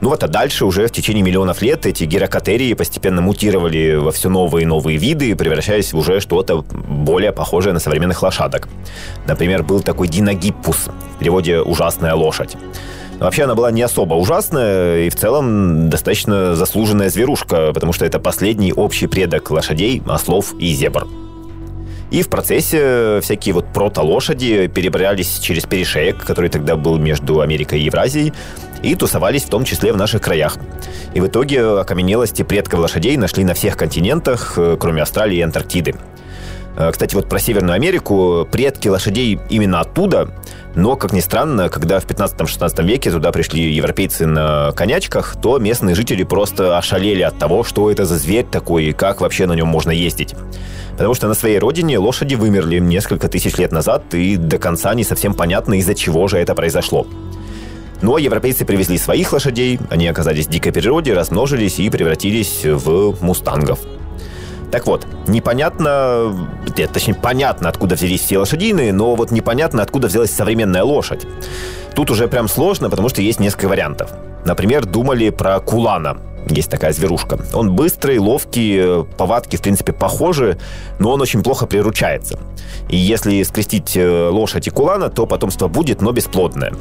Ну 0.00 0.10
вот, 0.10 0.22
а 0.22 0.28
дальше 0.28 0.64
уже 0.64 0.86
в 0.86 0.92
течение 0.92 1.22
миллионов 1.22 1.62
лет 1.62 1.86
эти 1.86 2.04
гирокотерии 2.04 2.74
постепенно 2.74 3.22
мутировали 3.22 3.94
во 3.94 4.12
все 4.12 4.28
новые 4.28 4.64
и 4.64 4.66
новые 4.66 4.98
виды, 4.98 5.34
превращаясь 5.34 5.92
в 5.92 5.98
уже 5.98 6.20
что-то 6.20 6.62
более 6.62 7.32
похожее 7.32 7.72
на 7.72 7.80
современных 7.80 8.22
лошадок. 8.22 8.68
Например, 9.26 9.62
был 9.62 9.80
такой 9.80 10.08
диногиппус, 10.08 10.88
в 11.14 11.18
переводе 11.18 11.60
«ужасная 11.60 12.14
лошадь». 12.14 12.56
Вообще 13.18 13.44
она 13.44 13.54
была 13.54 13.70
не 13.70 13.82
особо 13.82 14.14
ужасная 14.14 15.04
и 15.06 15.08
в 15.08 15.14
целом 15.14 15.88
достаточно 15.88 16.56
заслуженная 16.56 17.10
зверушка, 17.10 17.72
потому 17.72 17.92
что 17.92 18.04
это 18.04 18.18
последний 18.18 18.72
общий 18.72 19.06
предок 19.06 19.50
лошадей, 19.50 20.02
ослов 20.06 20.52
и 20.58 20.74
зебр. 20.74 21.06
И 22.14 22.22
в 22.22 22.28
процессе 22.28 23.18
всякие 23.22 23.54
вот 23.54 23.66
прото-лошади 23.74 24.68
перебрались 24.68 25.40
через 25.40 25.64
перешеек, 25.64 26.24
который 26.24 26.48
тогда 26.48 26.76
был 26.76 26.96
между 26.96 27.40
Америкой 27.40 27.80
и 27.80 27.86
Евразией, 27.86 28.32
и 28.84 28.94
тусовались 28.94 29.42
в 29.42 29.48
том 29.48 29.64
числе 29.64 29.92
в 29.92 29.96
наших 29.96 30.22
краях. 30.22 30.56
И 31.12 31.20
в 31.20 31.26
итоге 31.26 31.66
окаменелости 31.66 32.44
предков 32.44 32.78
лошадей 32.78 33.16
нашли 33.16 33.42
на 33.42 33.54
всех 33.54 33.76
континентах, 33.76 34.54
э, 34.56 34.76
кроме 34.78 35.02
Австралии 35.02 35.38
и 35.38 35.40
Антарктиды. 35.40 35.96
Э, 36.76 36.92
кстати, 36.92 37.16
вот 37.16 37.28
про 37.28 37.40
Северную 37.40 37.74
Америку 37.74 38.46
предки 38.48 38.86
лошадей 38.86 39.40
именно 39.50 39.80
оттуда, 39.80 40.28
но, 40.74 40.96
как 40.96 41.12
ни 41.12 41.20
странно, 41.20 41.68
когда 41.68 42.00
в 42.00 42.06
15-16 42.06 42.84
веке 42.84 43.10
туда 43.10 43.30
пришли 43.30 43.72
европейцы 43.72 44.26
на 44.26 44.72
конячках, 44.72 45.36
то 45.40 45.58
местные 45.58 45.94
жители 45.94 46.24
просто 46.24 46.76
ошалели 46.76 47.22
от 47.22 47.38
того, 47.38 47.62
что 47.62 47.90
это 47.90 48.04
за 48.04 48.16
зверь 48.16 48.44
такой 48.44 48.86
и 48.86 48.92
как 48.92 49.20
вообще 49.20 49.46
на 49.46 49.52
нем 49.52 49.68
можно 49.68 49.92
ездить. 49.92 50.34
Потому 50.92 51.14
что 51.14 51.28
на 51.28 51.34
своей 51.34 51.58
родине 51.58 51.98
лошади 51.98 52.34
вымерли 52.34 52.80
несколько 52.80 53.28
тысяч 53.28 53.56
лет 53.56 53.70
назад, 53.70 54.14
и 54.14 54.36
до 54.36 54.58
конца 54.58 54.94
не 54.94 55.04
совсем 55.04 55.34
понятно, 55.34 55.74
из-за 55.74 55.94
чего 55.94 56.26
же 56.26 56.38
это 56.38 56.54
произошло. 56.54 57.06
Но 58.02 58.18
европейцы 58.18 58.64
привезли 58.64 58.98
своих 58.98 59.32
лошадей, 59.32 59.78
они 59.90 60.08
оказались 60.08 60.46
в 60.46 60.50
дикой 60.50 60.72
природе, 60.72 61.14
размножились 61.14 61.78
и 61.78 61.88
превратились 61.88 62.62
в 62.64 63.16
мустангов. 63.22 63.78
Так 64.74 64.88
вот, 64.88 65.06
непонятно, 65.28 66.34
нет, 66.76 66.90
точнее, 66.92 67.14
понятно, 67.14 67.68
откуда 67.68 67.94
взялись 67.94 68.20
все 68.22 68.38
лошадиные, 68.38 68.92
но 68.92 69.14
вот 69.14 69.30
непонятно, 69.30 69.82
откуда 69.82 70.08
взялась 70.08 70.32
современная 70.32 70.82
лошадь. 70.82 71.28
Тут 71.94 72.10
уже 72.10 72.26
прям 72.26 72.48
сложно, 72.48 72.90
потому 72.90 73.08
что 73.08 73.22
есть 73.22 73.38
несколько 73.38 73.68
вариантов. 73.68 74.10
Например, 74.44 74.84
думали 74.84 75.30
про 75.30 75.60
кулана. 75.60 76.16
Есть 76.48 76.72
такая 76.72 76.92
зверушка. 76.92 77.38
Он 77.52 77.76
быстрый, 77.76 78.18
ловкий, 78.18 79.04
повадки, 79.16 79.54
в 79.54 79.62
принципе, 79.62 79.92
похожи, 79.92 80.58
но 80.98 81.12
он 81.12 81.20
очень 81.20 81.44
плохо 81.44 81.66
приручается. 81.66 82.40
И 82.88 82.96
если 82.96 83.40
скрестить 83.44 83.96
э, 83.96 84.28
лошадь 84.28 84.66
и 84.66 84.70
кулана, 84.70 85.08
то 85.08 85.24
потомство 85.26 85.68
будет, 85.68 86.02
но 86.02 86.10
бесплодное. 86.10 86.72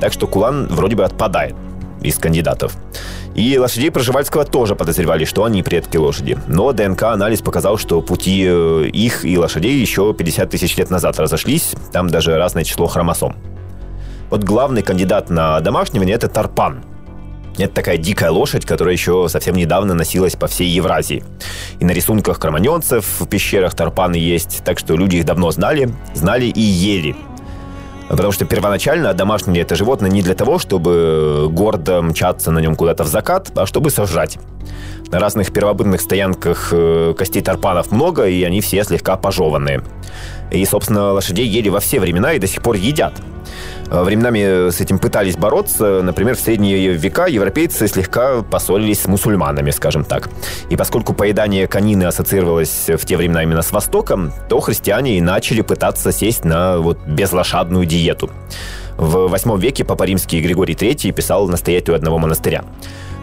Так 0.00 0.14
что 0.14 0.26
кулан 0.26 0.66
вроде 0.68 0.96
бы 0.96 1.04
отпадает 1.04 1.54
из 2.04 2.18
кандидатов. 2.18 2.76
И 3.34 3.58
лошадей 3.58 3.90
Проживальского 3.90 4.44
тоже 4.44 4.76
подозревали, 4.76 5.24
что 5.24 5.44
они 5.44 5.62
предки 5.62 5.96
лошади. 5.96 6.38
Но 6.46 6.72
ДНК-анализ 6.72 7.40
показал, 7.40 7.78
что 7.78 8.00
пути 8.00 8.44
э, 8.46 8.86
их 8.92 9.24
и 9.24 9.36
лошадей 9.36 9.80
еще 9.80 10.14
50 10.14 10.50
тысяч 10.50 10.76
лет 10.76 10.90
назад 10.90 11.18
разошлись. 11.18 11.74
Там 11.92 12.08
даже 12.08 12.36
разное 12.36 12.62
число 12.62 12.86
хромосом. 12.86 13.34
Вот 14.30 14.44
главный 14.44 14.82
кандидат 14.82 15.30
на 15.30 15.60
домашнего 15.60 16.04
это 16.04 16.28
Тарпан. 16.28 16.84
Это 17.56 17.72
такая 17.72 17.98
дикая 17.98 18.30
лошадь, 18.30 18.66
которая 18.66 18.94
еще 18.94 19.26
совсем 19.28 19.54
недавно 19.54 19.94
носилась 19.94 20.34
по 20.34 20.48
всей 20.48 20.68
Евразии. 20.68 21.22
И 21.78 21.84
на 21.84 21.92
рисунках 21.92 22.40
кроманьонцев 22.40 23.20
в 23.20 23.26
пещерах 23.26 23.74
Тарпаны 23.74 24.16
есть, 24.16 24.62
так 24.64 24.78
что 24.78 24.96
люди 24.96 25.16
их 25.16 25.24
давно 25.24 25.50
знали, 25.52 25.88
знали 26.14 26.46
и 26.46 26.60
ели. 26.60 27.14
Потому 28.08 28.32
что 28.32 28.44
первоначально 28.44 29.14
домашнее 29.14 29.62
это 29.62 29.76
животное 29.76 30.10
не 30.10 30.22
для 30.22 30.34
того, 30.34 30.58
чтобы 30.58 31.48
гордо 31.50 32.02
мчаться 32.02 32.50
на 32.50 32.58
нем 32.58 32.76
куда-то 32.76 33.04
в 33.04 33.08
закат, 33.08 33.50
а 33.56 33.66
чтобы 33.66 33.90
сожрать. 33.90 34.38
На 35.10 35.18
разных 35.18 35.52
первобытных 35.52 36.00
стоянках 36.00 36.68
э, 36.72 37.14
костей 37.16 37.42
тарпанов 37.42 37.92
много, 37.92 38.26
и 38.26 38.42
они 38.42 38.60
все 38.60 38.84
слегка 38.84 39.16
пожеванные. 39.16 39.82
И, 40.50 40.64
собственно, 40.64 41.12
лошадей 41.12 41.46
ели 41.46 41.68
во 41.68 41.80
все 41.80 42.00
времена 42.00 42.34
и 42.34 42.38
до 42.38 42.46
сих 42.46 42.62
пор 42.62 42.76
едят. 42.76 43.14
Э, 43.90 44.02
временами 44.02 44.70
с 44.70 44.80
этим 44.80 44.98
пытались 44.98 45.36
бороться. 45.36 46.02
Например, 46.02 46.36
в 46.36 46.40
средние 46.40 46.92
века 46.92 47.26
европейцы 47.26 47.86
слегка 47.88 48.42
поссорились 48.42 49.02
с 49.02 49.06
мусульманами, 49.06 49.70
скажем 49.70 50.04
так. 50.04 50.28
И 50.70 50.76
поскольку 50.76 51.14
поедание 51.14 51.66
конины 51.66 52.04
ассоциировалось 52.04 52.88
в 52.88 53.04
те 53.04 53.16
времена 53.16 53.42
именно 53.42 53.62
с 53.62 53.72
Востоком, 53.72 54.32
то 54.48 54.60
христиане 54.60 55.18
и 55.18 55.20
начали 55.20 55.60
пытаться 55.60 56.12
сесть 56.12 56.44
на 56.44 56.78
вот 56.78 56.98
безлошадную 57.06 57.86
диету. 57.86 58.30
В 58.96 59.28
восьмом 59.28 59.58
веке 59.58 59.84
Папа 59.84 60.04
Римский 60.04 60.40
Григорий 60.40 60.74
III 60.74 61.12
писал 61.12 61.48
настоятелю 61.48 61.96
одного 61.96 62.18
монастыря. 62.18 62.64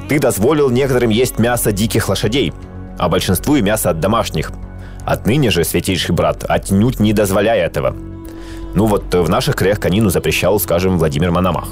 «Ты 0.09 0.19
дозволил 0.19 0.69
некоторым 0.69 1.09
есть 1.09 1.39
мясо 1.39 1.71
диких 1.71 2.09
лошадей, 2.09 2.53
а 2.97 3.07
большинству 3.07 3.55
и 3.55 3.61
мясо 3.61 3.89
от 3.89 3.99
домашних. 3.99 4.51
Отныне 5.05 5.49
же, 5.49 5.63
святейший 5.63 6.13
брат, 6.13 6.43
отнюдь 6.47 6.99
не 6.99 7.13
дозволяй 7.13 7.59
этого. 7.59 7.95
Ну 8.73 8.85
вот 8.85 9.13
в 9.13 9.29
наших 9.29 9.55
краях 9.55 9.79
конину 9.79 10.09
запрещал, 10.09 10.59
скажем, 10.59 10.97
Владимир 10.97 11.31
Мономах. 11.31 11.69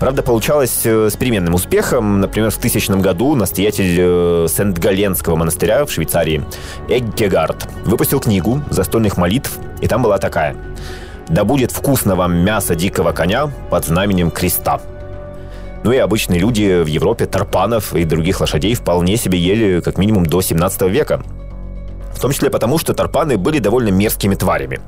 Правда, 0.00 0.22
получалось 0.22 0.82
э, 0.84 1.08
с 1.08 1.16
переменным 1.16 1.54
успехом. 1.54 2.20
Например, 2.20 2.50
в 2.50 2.56
тысячном 2.58 3.00
году 3.00 3.34
настоятель 3.36 3.96
э, 3.98 4.46
Сент-Галенского 4.48 5.36
монастыря 5.36 5.84
в 5.84 5.92
Швейцарии 5.92 6.44
Эггегард 6.88 7.68
выпустил 7.84 8.20
книгу 8.20 8.60
застольных 8.70 9.16
молитв, 9.16 9.58
и 9.80 9.86
там 9.86 10.02
была 10.02 10.18
такая. 10.18 10.56
«Да 11.28 11.44
будет 11.44 11.70
вкусно 11.70 12.16
вам 12.16 12.36
мясо 12.36 12.74
дикого 12.74 13.12
коня 13.12 13.50
под 13.70 13.86
знаменем 13.86 14.30
креста». 14.30 14.80
Ну 15.84 15.92
и 15.92 15.98
обычные 15.98 16.40
люди 16.40 16.82
в 16.82 16.86
Европе 16.86 17.26
тарпанов 17.26 17.94
и 17.94 18.04
других 18.04 18.40
лошадей 18.40 18.74
вполне 18.74 19.16
себе 19.16 19.38
ели 19.38 19.80
как 19.80 19.98
минимум 19.98 20.26
до 20.26 20.40
17 20.40 20.82
века. 20.82 21.22
В 22.14 22.20
том 22.20 22.32
числе 22.32 22.48
потому, 22.48 22.78
что 22.78 22.94
тарпаны 22.94 23.36
были 23.36 23.58
довольно 23.58 23.90
мерзкими 23.90 24.34
тварями. 24.34 24.80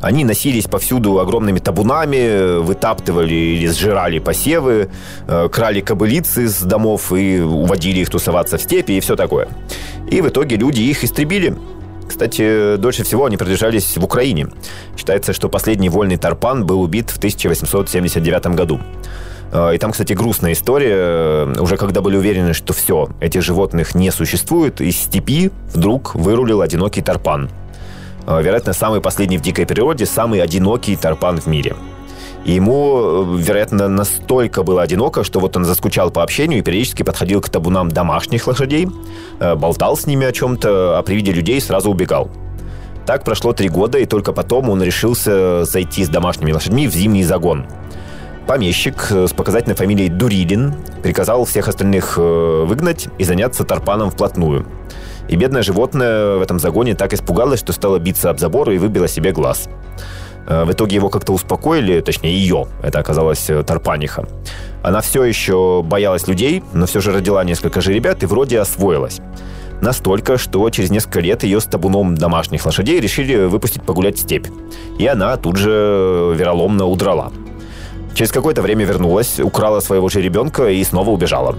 Они 0.00 0.24
носились 0.24 0.66
повсюду 0.66 1.20
огромными 1.20 1.58
табунами, 1.58 2.58
вытаптывали 2.60 3.34
или 3.34 3.68
сжирали 3.68 4.18
посевы, 4.18 4.90
э, 5.28 5.48
крали 5.48 5.80
кобылицы 5.80 6.48
с 6.48 6.60
домов 6.60 7.12
и 7.12 7.40
уводили 7.40 8.00
их 8.00 8.10
тусоваться 8.10 8.58
в 8.58 8.62
степи 8.62 8.92
и 8.92 9.00
все 9.00 9.16
такое. 9.16 9.48
И 10.10 10.20
в 10.20 10.28
итоге 10.28 10.56
люди 10.56 10.82
их 10.82 11.04
истребили. 11.04 11.56
Кстати, 12.08 12.76
дольше 12.76 13.04
всего 13.04 13.24
они 13.24 13.36
продержались 13.36 13.96
в 13.96 14.04
Украине. 14.04 14.48
Считается, 14.96 15.32
что 15.32 15.48
последний 15.48 15.88
вольный 15.88 16.18
тарпан 16.18 16.66
был 16.66 16.82
убит 16.82 17.10
в 17.10 17.16
1879 17.16 18.46
году. 18.54 18.80
Э, 19.52 19.74
и 19.74 19.78
там, 19.78 19.92
кстати, 19.92 20.14
грустная 20.14 20.52
история. 20.52 21.46
Уже 21.60 21.76
когда 21.76 22.00
были 22.00 22.16
уверены, 22.16 22.54
что 22.54 22.72
все, 22.72 23.08
этих 23.20 23.42
животных 23.42 23.94
не 23.94 24.10
существует, 24.10 24.80
из 24.80 24.96
степи 24.96 25.50
вдруг 25.72 26.14
вырулил 26.14 26.62
одинокий 26.62 27.02
тарпан. 27.02 27.50
Э, 28.26 28.42
вероятно, 28.42 28.72
самый 28.72 29.00
последний 29.00 29.38
в 29.38 29.42
дикой 29.42 29.66
природе, 29.66 30.06
самый 30.06 30.40
одинокий 30.40 30.96
тарпан 30.96 31.40
в 31.40 31.46
мире. 31.46 31.76
И 32.44 32.52
ему, 32.52 33.36
э, 33.36 33.38
вероятно, 33.38 33.88
настолько 33.88 34.62
было 34.62 34.82
одиноко, 34.82 35.22
что 35.22 35.38
вот 35.38 35.56
он 35.56 35.64
заскучал 35.64 36.10
по 36.10 36.22
общению 36.22 36.60
и 36.60 36.62
периодически 36.62 37.02
подходил 37.02 37.40
к 37.40 37.48
табунам 37.48 37.88
домашних 37.90 38.46
лошадей, 38.46 38.88
болтал 39.38 39.96
с 39.96 40.06
ними 40.06 40.26
о 40.26 40.32
чем-то, 40.32 40.98
а 40.98 41.02
при 41.02 41.14
виде 41.14 41.32
людей 41.32 41.60
сразу 41.60 41.90
убегал. 41.90 42.30
Так 43.06 43.24
прошло 43.24 43.52
три 43.52 43.68
года, 43.68 43.98
и 43.98 44.06
только 44.06 44.32
потом 44.32 44.70
он 44.70 44.82
решился 44.82 45.64
зайти 45.64 46.04
с 46.04 46.08
домашними 46.08 46.52
лошадьми 46.52 46.86
в 46.88 46.94
зимний 46.94 47.24
загон– 47.24 47.66
Помещик 48.46 49.06
э, 49.10 49.26
с 49.28 49.32
показательной 49.32 49.76
фамилией 49.76 50.08
Дурилин 50.08 50.74
приказал 51.02 51.44
всех 51.44 51.68
остальных 51.68 52.14
э, 52.16 52.64
выгнать 52.66 53.08
и 53.18 53.24
заняться 53.24 53.64
тарпаном 53.64 54.10
вплотную. 54.10 54.66
И 55.28 55.36
бедное 55.36 55.62
животное 55.62 56.36
в 56.36 56.42
этом 56.42 56.58
загоне 56.58 56.94
так 56.94 57.12
испугалось, 57.12 57.60
что 57.60 57.72
стало 57.72 57.98
биться 57.98 58.30
об 58.30 58.40
забор 58.40 58.70
и 58.70 58.78
выбило 58.78 59.06
себе 59.06 59.32
глаз. 59.32 59.68
Э, 60.48 60.64
в 60.64 60.72
итоге 60.72 60.96
его 60.96 61.08
как-то 61.08 61.32
успокоили, 61.32 62.00
точнее 62.00 62.36
ее, 62.36 62.66
это 62.82 62.98
оказалась 62.98 63.48
Тарпаниха. 63.66 64.26
Она 64.82 65.00
все 65.00 65.22
еще 65.22 65.82
боялась 65.84 66.26
людей, 66.26 66.64
но 66.72 66.86
все 66.86 67.00
же 67.00 67.12
родила 67.12 67.44
несколько 67.44 67.80
же 67.80 67.92
ребят 67.92 68.24
и 68.24 68.26
вроде 68.26 68.58
освоилась. 68.58 69.20
Настолько, 69.80 70.36
что 70.38 70.68
через 70.70 70.90
несколько 70.90 71.20
лет 71.20 71.44
ее 71.44 71.60
с 71.60 71.64
табуном 71.64 72.16
домашних 72.16 72.66
лошадей 72.66 73.00
решили 73.00 73.46
выпустить 73.46 73.82
погулять 73.82 74.16
в 74.16 74.20
степь. 74.20 74.46
И 74.98 75.06
она 75.06 75.36
тут 75.36 75.56
же 75.56 76.34
вероломно 76.36 76.86
удрала. 76.86 77.32
Через 78.14 78.30
какое-то 78.30 78.62
время 78.62 78.84
вернулась, 78.84 79.40
украла 79.40 79.80
своего 79.80 80.08
же 80.08 80.20
ребенка 80.20 80.68
и 80.68 80.84
снова 80.84 81.10
убежала. 81.10 81.56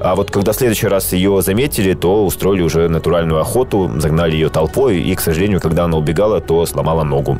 А 0.00 0.16
вот 0.16 0.30
когда 0.30 0.52
в 0.52 0.56
следующий 0.56 0.88
раз 0.88 1.12
ее 1.12 1.40
заметили, 1.40 1.94
то 1.94 2.26
устроили 2.26 2.62
уже 2.62 2.88
натуральную 2.88 3.40
охоту, 3.40 3.90
загнали 3.96 4.32
ее 4.32 4.48
толпой, 4.48 5.00
и, 5.00 5.14
к 5.14 5.20
сожалению, 5.20 5.60
когда 5.60 5.84
она 5.84 5.96
убегала, 5.96 6.40
то 6.40 6.66
сломала 6.66 7.04
ногу. 7.04 7.38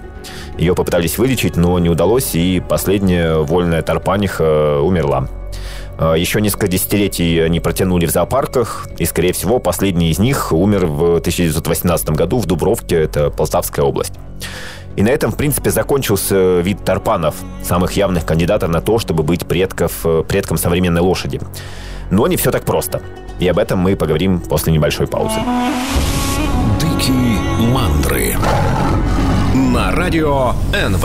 Ее 0.57 0.75
попытались 0.75 1.19
вылечить, 1.19 1.57
но 1.57 1.79
не 1.79 1.89
удалось, 1.89 2.35
и 2.35 2.63
последняя 2.67 3.39
вольная 3.39 3.83
тарпаниха 3.83 4.79
умерла. 4.81 5.29
А 5.99 6.15
еще 6.15 6.41
несколько 6.41 6.69
десятилетий 6.69 7.41
они 7.41 7.61
протянули 7.61 8.07
в 8.07 8.11
зоопарках, 8.11 8.89
и, 8.99 9.05
скорее 9.05 9.33
всего, 9.33 9.59
последний 9.59 10.11
из 10.11 10.19
них 10.19 10.53
умер 10.53 10.87
в 10.87 11.17
1918 11.17 12.11
году 12.11 12.39
в 12.39 12.47
Дубровке, 12.47 12.97
это 12.97 13.31
Полтавская 13.31 13.85
область. 13.85 14.15
И 14.97 15.03
на 15.03 15.09
этом, 15.09 15.33
в 15.33 15.37
принципе, 15.37 15.71
закончился 15.71 16.61
вид 16.61 16.85
тарпанов, 16.85 17.35
самых 17.63 17.93
явных 17.93 18.25
кандидатов 18.25 18.71
на 18.71 18.81
то, 18.81 18.99
чтобы 18.99 19.23
быть 19.23 19.47
предков, 19.47 19.93
э, 20.05 20.23
предком 20.27 20.57
современной 20.57 21.01
лошади. 21.01 21.41
Но 22.11 22.27
не 22.27 22.37
все 22.37 22.51
так 22.51 22.65
просто. 22.65 23.03
И 23.41 23.49
об 23.49 23.59
этом 23.59 23.81
мы 23.81 23.97
поговорим 23.97 24.41
после 24.41 24.73
небольшой 24.73 25.07
паузы. 25.09 25.41
Дикие 26.81 27.39
мандры 27.73 28.37
на 29.55 29.91
радио 29.91 30.53
НВ. 30.73 31.05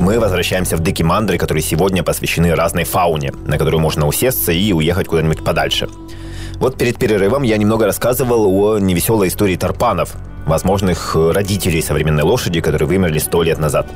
Мы 0.00 0.18
возвращаемся 0.18 0.76
в 0.76 0.80
Дикие 0.80 1.06
мандры, 1.06 1.38
которые 1.38 1.62
сегодня 1.62 2.02
посвящены 2.02 2.54
разной 2.54 2.84
фауне, 2.84 3.32
на 3.46 3.58
которую 3.58 3.80
можно 3.80 4.06
усесться 4.06 4.52
и 4.52 4.72
уехать 4.72 5.08
куда-нибудь 5.08 5.44
подальше. 5.44 5.88
Вот 6.56 6.76
перед 6.76 6.96
перерывом 6.96 7.42
я 7.42 7.56
немного 7.56 7.86
рассказывал 7.86 8.46
о 8.46 8.78
невеселой 8.78 9.28
истории 9.28 9.56
тарпанов, 9.56 10.14
возможных 10.46 11.14
э, 11.14 11.30
родителей 11.32 11.82
современной 11.82 12.22
лошади, 12.22 12.60
которые 12.60 12.88
вымерли 12.88 13.18
сто 13.18 13.42
лет 13.42 13.58
назад. 13.58 13.86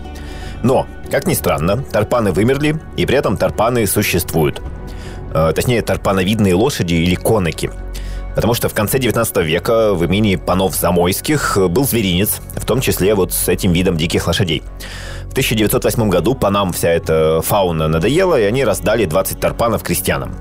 Но, 0.62 0.86
как 1.10 1.26
ни 1.26 1.34
странно, 1.34 1.82
тарпаны 1.82 2.32
вымерли, 2.32 2.80
и 2.96 3.06
при 3.06 3.16
этом 3.16 3.36
тарпаны 3.36 3.86
существуют. 3.86 4.60
Э, 5.34 5.52
точнее, 5.54 5.82
тарпановидные 5.82 6.54
лошади 6.54 6.94
или 6.94 7.14
коныки. 7.14 7.70
Потому 8.34 8.52
что 8.52 8.68
в 8.68 8.74
конце 8.74 8.98
19 8.98 9.38
века 9.38 9.94
в 9.94 10.04
имени 10.04 10.36
панов 10.36 10.76
Замойских 10.76 11.56
был 11.70 11.84
зверинец, 11.84 12.40
в 12.54 12.66
том 12.66 12.80
числе 12.80 13.14
вот 13.14 13.32
с 13.32 13.48
этим 13.48 13.72
видом 13.72 13.96
диких 13.96 14.26
лошадей. 14.26 14.62
В 15.24 15.32
1908 15.32 16.08
году 16.10 16.34
панам 16.34 16.72
вся 16.72 16.90
эта 16.90 17.40
фауна 17.42 17.88
надоела, 17.88 18.38
и 18.38 18.44
они 18.44 18.64
раздали 18.64 19.06
20 19.06 19.40
тарпанов 19.40 19.82
крестьянам. 19.82 20.34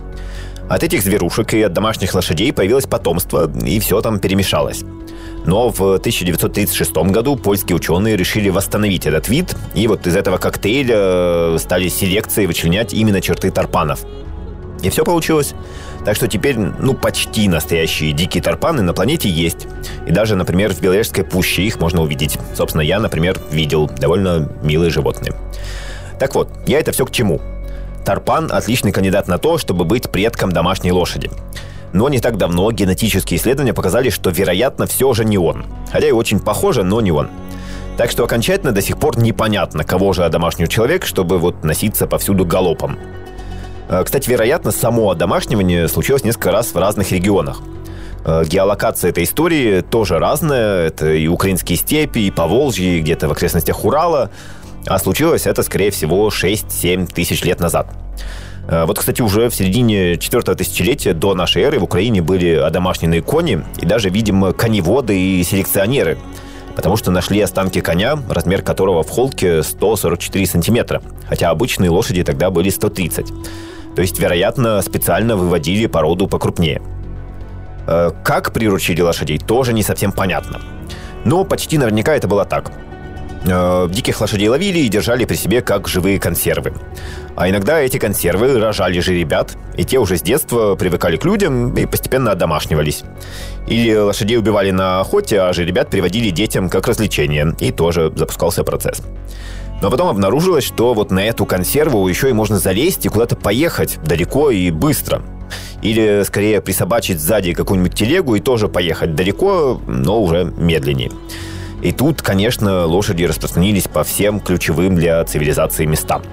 От 0.70 0.84
этих 0.84 1.04
зверушек 1.04 1.54
и 1.54 1.62
от 1.62 1.74
домашних 1.74 2.14
лошадей 2.14 2.52
появилось 2.52 2.86
потомство, 2.86 3.50
и 3.64 3.80
все 3.80 4.02
там 4.02 4.20
перемешалось. 4.20 4.84
Но 5.46 5.70
в 5.70 5.82
1936 5.82 6.96
году 7.12 7.36
польские 7.36 7.76
ученые 7.76 8.18
решили 8.18 8.50
восстановить 8.50 9.06
этот 9.06 9.30
вид, 9.30 9.56
и 9.76 9.88
вот 9.88 10.08
из 10.08 10.16
этого 10.16 10.38
коктейля 10.38 10.96
э, 10.98 11.58
стали 11.60 11.88
селекции 11.88 12.46
вычленять 12.46 12.94
именно 12.94 13.22
черты 13.22 13.52
тарпанов. 13.52 14.02
И 14.82 14.90
все 14.90 15.04
получилось. 15.04 15.54
Так 16.04 16.16
что 16.16 16.28
теперь, 16.28 16.58
ну, 16.58 16.94
почти 16.94 17.48
настоящие 17.48 18.12
дикие 18.12 18.44
тарпаны 18.44 18.84
на 18.84 18.94
планете 18.94 19.28
есть. 19.28 19.68
И 20.06 20.12
даже, 20.12 20.36
например, 20.36 20.74
в 20.74 20.80
Беловежской 20.80 21.24
пуще 21.24 21.64
их 21.64 21.80
можно 21.80 22.04
увидеть. 22.04 22.38
Собственно, 22.54 22.82
я, 22.82 23.00
например, 23.00 23.40
видел 23.52 23.88
довольно 23.88 24.52
милые 24.62 24.92
животные. 24.92 25.34
Так 26.20 26.36
вот, 26.36 26.50
я 26.68 26.80
это 26.80 26.92
все 26.92 27.06
к 27.06 27.12
чему? 27.12 27.42
Тарпан– 28.06 28.52
отличный 28.54 28.92
кандидат 28.92 29.28
на 29.28 29.40
то, 29.40 29.58
чтобы 29.58 29.84
быть 29.84 30.10
предком 30.12 30.52
домашней 30.52 30.92
лошади. 30.92 31.32
Но 31.96 32.10
не 32.10 32.20
так 32.20 32.36
давно 32.36 32.70
генетические 32.72 33.40
исследования 33.40 33.74
показали, 33.74 34.10
что, 34.10 34.30
вероятно, 34.30 34.86
все 34.86 35.14
же 35.14 35.24
не 35.24 35.38
он. 35.38 35.66
Хотя 35.94 36.10
и 36.10 36.12
очень 36.12 36.42
похоже, 36.42 36.84
но 36.84 37.00
не 37.00 37.10
он. 37.10 37.30
Так 37.96 38.12
что 38.12 38.26
окончательно 38.26 38.74
до 38.74 38.82
сих 38.82 38.98
пор 38.98 39.18
непонятно, 39.18 39.86
кого 39.86 40.12
же 40.12 40.26
одомашнил 40.26 40.68
человек, 40.68 41.06
чтобы 41.06 41.38
вот 41.38 41.64
носиться 41.64 42.06
повсюду 42.06 42.44
галопом. 42.44 43.00
Э, 43.88 44.04
кстати, 44.04 44.30
вероятно, 44.30 44.72
само 44.72 45.10
одомашнивание 45.10 45.88
случилось 45.88 46.26
несколько 46.26 46.52
раз 46.52 46.74
в 46.74 46.78
разных 46.78 47.14
регионах. 47.14 47.62
Э, 48.26 48.44
геолокация 48.46 49.12
этой 49.12 49.24
истории 49.24 49.80
тоже 49.80 50.20
разная. 50.20 50.88
Это 50.88 51.14
и 51.14 51.28
украинские 51.28 51.78
степи, 51.78 52.20
и 52.20 52.30
Поволжье, 52.30 52.98
и 52.98 53.02
где-то 53.02 53.30
в 53.30 53.32
окрестностях 53.32 53.86
Урала. 53.86 54.32
А 54.86 55.00
случилось 55.00 55.48
это, 55.48 55.64
скорее 55.64 55.92
всего, 55.92 56.28
6-7 56.28 57.08
тысяч 57.08 57.42
лет 57.46 57.62
назад. 57.62 57.88
Э, 58.68 58.86
вот, 58.86 59.00
кстати, 59.00 59.22
уже 59.22 59.50
в 59.50 59.56
середине 59.56 60.18
четвертого 60.18 60.58
тысячелетия 60.58 61.14
до 61.14 61.34
нашей 61.34 61.64
эры 61.64 61.80
в 61.80 61.84
Украине 61.84 62.22
были 62.22 62.56
одомашненные 62.56 63.22
кони 63.22 63.64
и 63.80 63.86
даже, 63.86 64.10
видимо, 64.10 64.54
коневоды 64.54 65.20
и 65.20 65.44
селекционеры, 65.44 66.18
потому 66.76 66.98
что 66.98 67.12
нашли 67.12 67.40
останки 67.42 67.82
коня, 67.82 68.18
размер 68.30 68.62
которого 68.62 69.04
в 69.04 69.10
холке 69.10 69.64
144 69.64 70.46
сантиметра, 70.46 71.02
хотя 71.28 71.50
обычные 71.50 71.90
лошади 71.90 72.24
тогда 72.24 72.50
были 72.50 72.70
130. 72.70 73.28
То 73.96 74.02
есть, 74.02 74.20
вероятно, 74.20 74.82
специально 74.82 75.38
выводили 75.38 75.86
породу 75.86 76.28
покрупнее. 76.28 76.82
Э, 77.88 78.12
как 78.24 78.52
приручили 78.52 79.02
лошадей, 79.02 79.38
тоже 79.38 79.74
не 79.74 79.84
совсем 79.84 80.12
понятно. 80.12 80.60
Но 81.24 81.44
почти 81.44 81.78
наверняка 81.78 82.16
это 82.16 82.28
было 82.28 82.46
так. 82.46 82.72
Э, 83.48 83.88
диких 83.90 84.20
лошадей 84.22 84.48
ловили 84.48 84.80
и 84.80 84.88
держали 84.88 85.26
при 85.26 85.36
себе 85.36 85.62
как 85.62 85.88
живые 85.88 86.20
консервы. 86.20 86.74
А 87.36 87.50
иногда 87.50 87.80
эти 87.80 87.98
консервы 87.98 88.60
рожали 88.60 89.00
же 89.00 89.14
ребят, 89.14 89.56
и 89.78 89.84
те 89.84 90.00
уже 90.00 90.18
с 90.18 90.22
детства 90.22 90.76
привыкали 90.76 91.18
к 91.18 91.26
людям 91.26 91.76
и 91.76 91.86
постепенно 91.86 92.32
одомашнивались. 92.32 93.04
Или 93.68 93.96
лошадей 93.96 94.38
убивали 94.38 94.72
на 94.72 95.00
охоте, 95.00 95.42
а 95.42 95.54
же 95.54 95.64
ребят 95.66 95.90
приводили 95.90 96.30
детям 96.30 96.70
как 96.70 96.88
развлечение, 96.88 97.54
и 97.60 97.72
тоже 97.72 98.12
запускался 98.16 98.64
процесс. 98.64 99.02
Но 99.82 99.92
потом 99.92 100.08
обнаружилось, 100.08 100.64
что 100.64 100.94
вот 100.94 101.12
на 101.12 101.20
эту 101.20 101.46
консерву 101.46 102.08
еще 102.08 102.30
и 102.30 102.34
можно 102.34 102.58
залезть 102.58 103.06
и 103.06 103.10
куда-то 103.10 103.36
поехать 103.36 104.00
далеко 104.04 104.50
и 104.50 104.72
быстро. 104.72 105.22
Или, 105.82 106.24
скорее, 106.24 106.62
присобачить 106.62 107.20
сзади 107.20 107.54
какую-нибудь 107.54 107.94
телегу 107.94 108.36
и 108.36 108.40
тоже 108.40 108.70
поехать 108.70 109.14
далеко, 109.14 109.80
но 109.86 110.24
уже 110.24 110.52
медленнее. 110.58 111.12
И 111.82 111.92
тут, 111.92 112.22
конечно, 112.22 112.86
лошади 112.86 113.24
распространились 113.24 113.88
по 113.88 114.04
всем 114.04 114.40
ключевым 114.40 114.96
для 114.96 115.24
цивилизации 115.24 115.86
местам. 115.86 116.24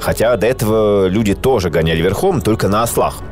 Хотя 0.00 0.36
до 0.36 0.46
этого 0.46 1.06
люди 1.06 1.34
тоже 1.34 1.70
гоняли 1.70 2.02
верхом, 2.02 2.40
только 2.40 2.68
на 2.68 2.82
ослах– 2.82 3.18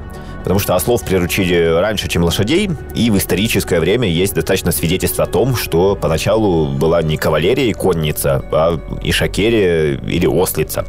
потому 0.46 0.60
что 0.60 0.76
ослов 0.76 1.04
приручили 1.04 1.56
раньше, 1.56 2.06
чем 2.06 2.22
лошадей, 2.22 2.70
и 2.94 3.10
в 3.10 3.18
историческое 3.18 3.80
время 3.80 4.08
есть 4.08 4.32
достаточно 4.32 4.70
свидетельств 4.70 5.18
о 5.18 5.26
том, 5.26 5.56
что 5.56 5.96
поначалу 5.96 6.68
была 6.68 7.02
не 7.02 7.16
кавалерия 7.16 7.64
и 7.68 7.72
конница, 7.72 8.44
а 8.52 8.78
и 9.02 9.10
шакерия 9.10 9.96
или 9.96 10.28
ослица. 10.28 10.86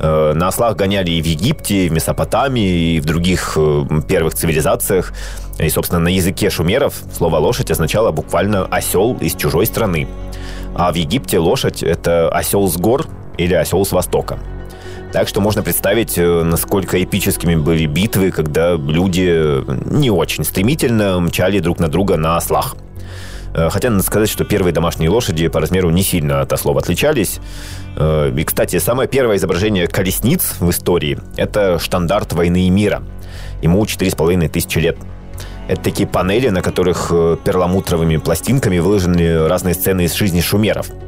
Э, 0.00 0.32
на 0.34 0.48
ослах 0.48 0.76
гоняли 0.76 1.10
и 1.10 1.22
в 1.22 1.26
Египте, 1.26 1.86
и 1.86 1.88
в 1.88 1.92
Месопотамии, 1.92 2.94
и 2.94 3.00
в 3.00 3.04
других 3.04 3.54
э, 3.56 3.84
первых 4.06 4.34
цивилизациях. 4.34 5.12
И, 5.58 5.68
собственно, 5.70 6.00
на 6.00 6.08
языке 6.08 6.50
шумеров 6.50 6.94
слово 7.16 7.36
«лошадь» 7.36 7.70
означало 7.70 8.12
буквально 8.12 8.64
«осел 8.66 9.16
из 9.20 9.34
чужой 9.34 9.66
страны». 9.66 10.06
А 10.74 10.92
в 10.92 10.94
Египте 10.94 11.38
лошадь– 11.38 11.82
это 11.84 12.28
осел 12.28 12.68
с 12.68 12.76
гор 12.76 13.06
или 13.36 13.54
осел 13.54 13.84
с 13.84 13.90
востока. 13.90 14.38
Так 15.12 15.26
что 15.26 15.40
можно 15.40 15.62
представить, 15.62 16.16
э, 16.16 16.42
насколько 16.44 17.02
эпическими 17.02 17.56
были 17.56 17.86
битвы, 17.86 18.30
когда 18.30 18.74
люди 18.74 19.64
не 19.92 20.10
очень 20.10 20.44
стремительно 20.44 21.18
мчали 21.18 21.58
друг 21.58 21.80
на 21.80 21.88
друга 21.88 22.16
на 22.16 22.36
ослах. 22.36 22.76
Э, 23.54 23.68
хотя 23.70 23.90
надо 23.90 24.02
сказать, 24.02 24.28
что 24.28 24.44
первые 24.44 24.72
домашние 24.72 25.10
лошади 25.10 25.48
по 25.48 25.60
размеру 25.60 25.90
не 25.90 26.02
сильно 26.02 26.40
от 26.40 26.52
ослов 26.52 26.76
отличались. 26.76 27.40
Э, 27.96 28.32
и, 28.36 28.44
кстати, 28.44 28.78
самое 28.78 29.08
первое 29.08 29.36
изображение 29.36 29.86
колесниц 29.86 30.56
в 30.60 30.70
истории– 30.70 31.18
это 31.36 31.78
штандарт 31.78 32.32
войны 32.32 32.66
и 32.66 32.70
мира. 32.70 33.02
Ему 33.62 33.82
4,5 33.84 34.48
тысячи 34.48 34.78
лет. 34.78 34.96
Это 35.68 35.82
такие 35.82 36.08
панели, 36.08 36.48
на 36.48 36.62
которых 36.62 37.10
перламутровыми 37.44 38.16
пластинками 38.16 38.78
выложены 38.78 39.46
разные 39.48 39.74
сцены 39.74 40.04
из 40.04 40.14
жизни 40.14 40.40
шумеров– 40.40 40.88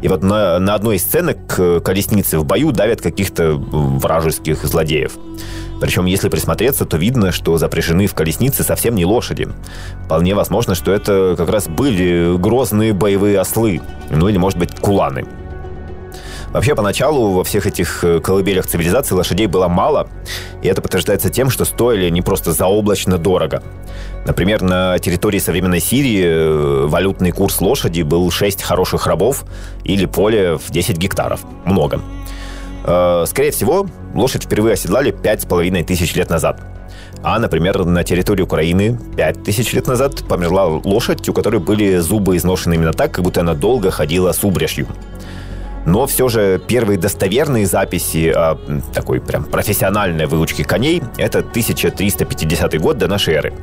и 0.00 0.08
вот 0.08 0.22
на, 0.22 0.58
на 0.58 0.74
одной 0.74 0.96
из 0.96 1.02
сценок 1.02 1.38
колесницы 1.82 2.38
в 2.38 2.44
бою 2.44 2.72
давят 2.72 3.00
каких-то 3.00 3.54
вражеских 3.54 4.64
злодеев. 4.64 5.12
Причем, 5.80 6.06
если 6.06 6.28
присмотреться, 6.28 6.84
то 6.84 6.96
видно, 6.96 7.32
что 7.32 7.56
запряжены 7.58 8.06
в 8.06 8.14
колеснице 8.14 8.64
совсем 8.64 8.94
не 8.94 9.04
лошади. 9.04 9.48
Вполне 10.04 10.34
возможно, 10.34 10.74
что 10.74 10.92
это 10.92 11.34
как 11.36 11.48
раз 11.50 11.68
были 11.68 12.36
грозные 12.36 12.92
боевые 12.92 13.38
ослы. 13.38 13.80
Ну 14.10 14.28
или, 14.28 14.38
может 14.38 14.58
быть, 14.58 14.74
куланы. 14.76 15.24
Вообще, 16.52 16.74
поначалу 16.74 17.32
во 17.34 17.44
всех 17.44 17.66
этих 17.66 18.02
э, 18.04 18.20
колыбелях 18.20 18.66
цивилизации 18.66 19.14
лошадей 19.14 19.46
было 19.46 19.68
мало, 19.68 20.08
и 20.62 20.68
это 20.68 20.80
подтверждается 20.80 21.28
тем, 21.28 21.50
что 21.50 21.66
стоили 21.66 22.08
не 22.08 22.22
просто 22.22 22.52
заоблачно 22.52 23.18
дорого. 23.18 23.62
Например, 24.24 24.62
на 24.62 24.98
территории 24.98 25.40
современной 25.40 25.80
Сирии 25.80 26.24
э, 26.24 26.86
валютный 26.86 27.32
курс 27.32 27.60
лошади 27.60 28.00
был 28.00 28.30
6 28.30 28.62
хороших 28.62 29.06
рабов 29.06 29.44
или 29.84 30.06
поле 30.06 30.56
в 30.56 30.70
10 30.70 30.96
гектаров. 30.96 31.40
Много. 31.66 32.00
Э, 32.84 33.24
скорее 33.26 33.50
всего, 33.50 33.86
лошадь 34.18 34.44
впервые 34.44 34.74
оседлали 34.74 35.12
5,5 35.12 35.84
тысяч 35.84 36.14
лет 36.14 36.28
назад. 36.28 36.60
А, 37.22 37.38
например, 37.38 37.84
на 37.84 38.04
территории 38.04 38.42
Украины 38.42 38.98
5 39.16 39.42
тысяч 39.42 39.72
лет 39.72 39.86
назад 39.86 40.24
померла 40.28 40.66
лошадь, 40.66 41.28
у 41.28 41.32
которой 41.32 41.60
были 41.60 41.98
зубы 41.98 42.36
изношены 42.36 42.74
именно 42.74 42.92
так, 42.92 43.12
как 43.12 43.24
будто 43.24 43.40
она 43.40 43.54
долго 43.54 43.90
ходила 43.90 44.32
с 44.32 44.44
убрежью. 44.44 44.86
Но 45.86 46.06
все 46.06 46.28
же 46.28 46.60
первые 46.66 46.98
достоверные 46.98 47.66
записи 47.66 48.30
о 48.34 48.58
такой 48.92 49.20
прям 49.20 49.44
профессиональной 49.44 50.26
выучке 50.26 50.64
коней– 50.64 51.02
это 51.16 51.38
1350 51.38 52.80
год 52.80 52.98
до 52.98 53.08
нашей 53.08 53.34
эры. 53.34 53.54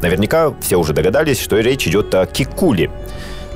Наверняка 0.00 0.52
все 0.60 0.76
уже 0.76 0.92
догадались, 0.92 1.40
что 1.40 1.60
речь 1.60 1.86
идет 1.86 2.14
о 2.14 2.26
Кикуле, 2.26 2.90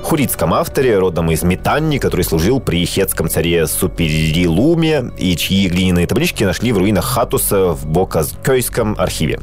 хуритском 0.07 0.55
авторе, 0.55 0.99
родом 0.99 1.33
из 1.33 1.43
Метанни, 1.43 1.99
который 1.99 2.23
служил 2.23 2.61
при 2.61 2.87
хетском 2.87 3.29
царе 3.29 3.67
Суперилуме 3.67 5.11
и 5.19 5.37
чьи 5.37 5.67
глиняные 5.67 6.07
таблички 6.07 6.45
нашли 6.45 6.71
в 6.71 6.79
руинах 6.79 7.05
Хатуса 7.05 7.73
в 7.73 7.87
Боказкёйском 7.87 8.95
архиве. 8.97 9.41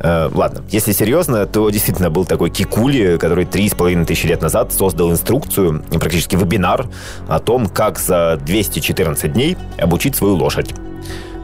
Э, 0.00 0.28
ладно, 0.30 0.62
если 0.68 0.92
серьезно, 0.92 1.46
то 1.46 1.70
действительно 1.70 2.10
был 2.10 2.26
такой 2.26 2.50
Кикули, 2.50 3.16
который 3.16 3.46
три 3.46 3.70
с 3.70 3.74
половиной 3.74 4.04
тысячи 4.04 4.26
лет 4.26 4.42
назад 4.42 4.74
создал 4.74 5.10
инструкцию, 5.10 5.82
практически 5.88 6.36
вебинар 6.36 6.86
о 7.26 7.38
том, 7.38 7.66
как 7.66 7.98
за 7.98 8.38
214 8.44 9.32
дней 9.32 9.56
обучить 9.78 10.16
свою 10.16 10.34
лошадь. 10.34 10.74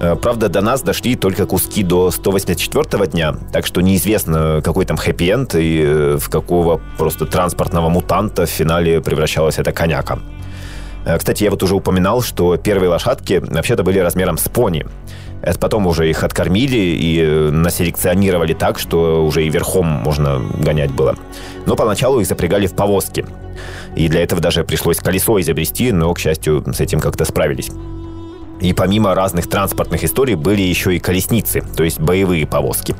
Э, 0.03 0.17
правда, 0.17 0.49
до 0.49 0.61
нас 0.61 0.83
дошли 0.83 1.15
только 1.15 1.47
куски 1.47 1.85
до 1.85 2.11
184 2.11 3.07
дня, 3.07 3.35
так 3.53 3.65
что 3.67 3.81
неизвестно, 3.81 4.61
какой 4.63 4.85
там 4.85 4.97
хэппи-энд 4.97 5.55
и 5.55 5.83
э, 5.83 6.17
в 6.21 6.29
какого 6.29 6.81
просто 6.99 7.25
транспортного 7.25 7.89
мутанта 7.89 8.45
в 8.45 8.51
финале 8.51 9.01
превращалась 9.01 9.59
эта 9.59 9.73
коняка. 9.73 10.19
Кстати, 11.19 11.43
я 11.43 11.51
вот 11.51 11.61
уже 11.65 11.75
упоминал, 11.75 12.23
что 12.23 12.57
первые 12.57 12.89
лошадки 12.89 13.43
вообще-то 13.45 13.83
были 13.83 13.99
размером 13.99 14.39
с 14.39 14.49
пони. 14.49 14.87
Это 15.43 15.59
потом 15.59 15.89
уже 15.89 16.09
их 16.09 16.23
откормили 16.23 16.77
и 16.77 17.21
э, 17.21 17.51
населекционировали 17.51 18.55
так, 18.55 18.79
что 18.79 19.25
уже 19.25 19.45
и 19.45 19.49
верхом 19.49 19.87
можно 19.87 20.41
гонять 20.61 20.93
было. 20.93 21.17
Но 21.67 21.75
поначалу 21.75 22.21
их 22.21 22.27
запрягали 22.27 22.67
в 22.67 22.75
повозки. 22.75 23.25
И 23.97 24.09
для 24.09 24.23
этого 24.23 24.41
даже 24.41 24.63
пришлось 24.63 24.99
колесо 24.99 25.41
изобрести, 25.41 25.91
но, 25.91 26.13
к 26.15 26.21
счастью, 26.21 26.65
с 26.73 26.81
этим 26.81 27.01
как-то 27.01 27.25
справились. 27.25 27.71
И 28.63 28.73
помимо 28.73 29.15
разных 29.17 29.49
транспортных 29.49 30.05
историй 30.05 30.37
были 30.37 30.63
еще 30.63 30.95
и 30.95 31.01
колесницы, 31.01 31.63
то 31.77 31.83
есть 31.83 31.99
боевые 31.99 32.47
повозки. 32.47 32.95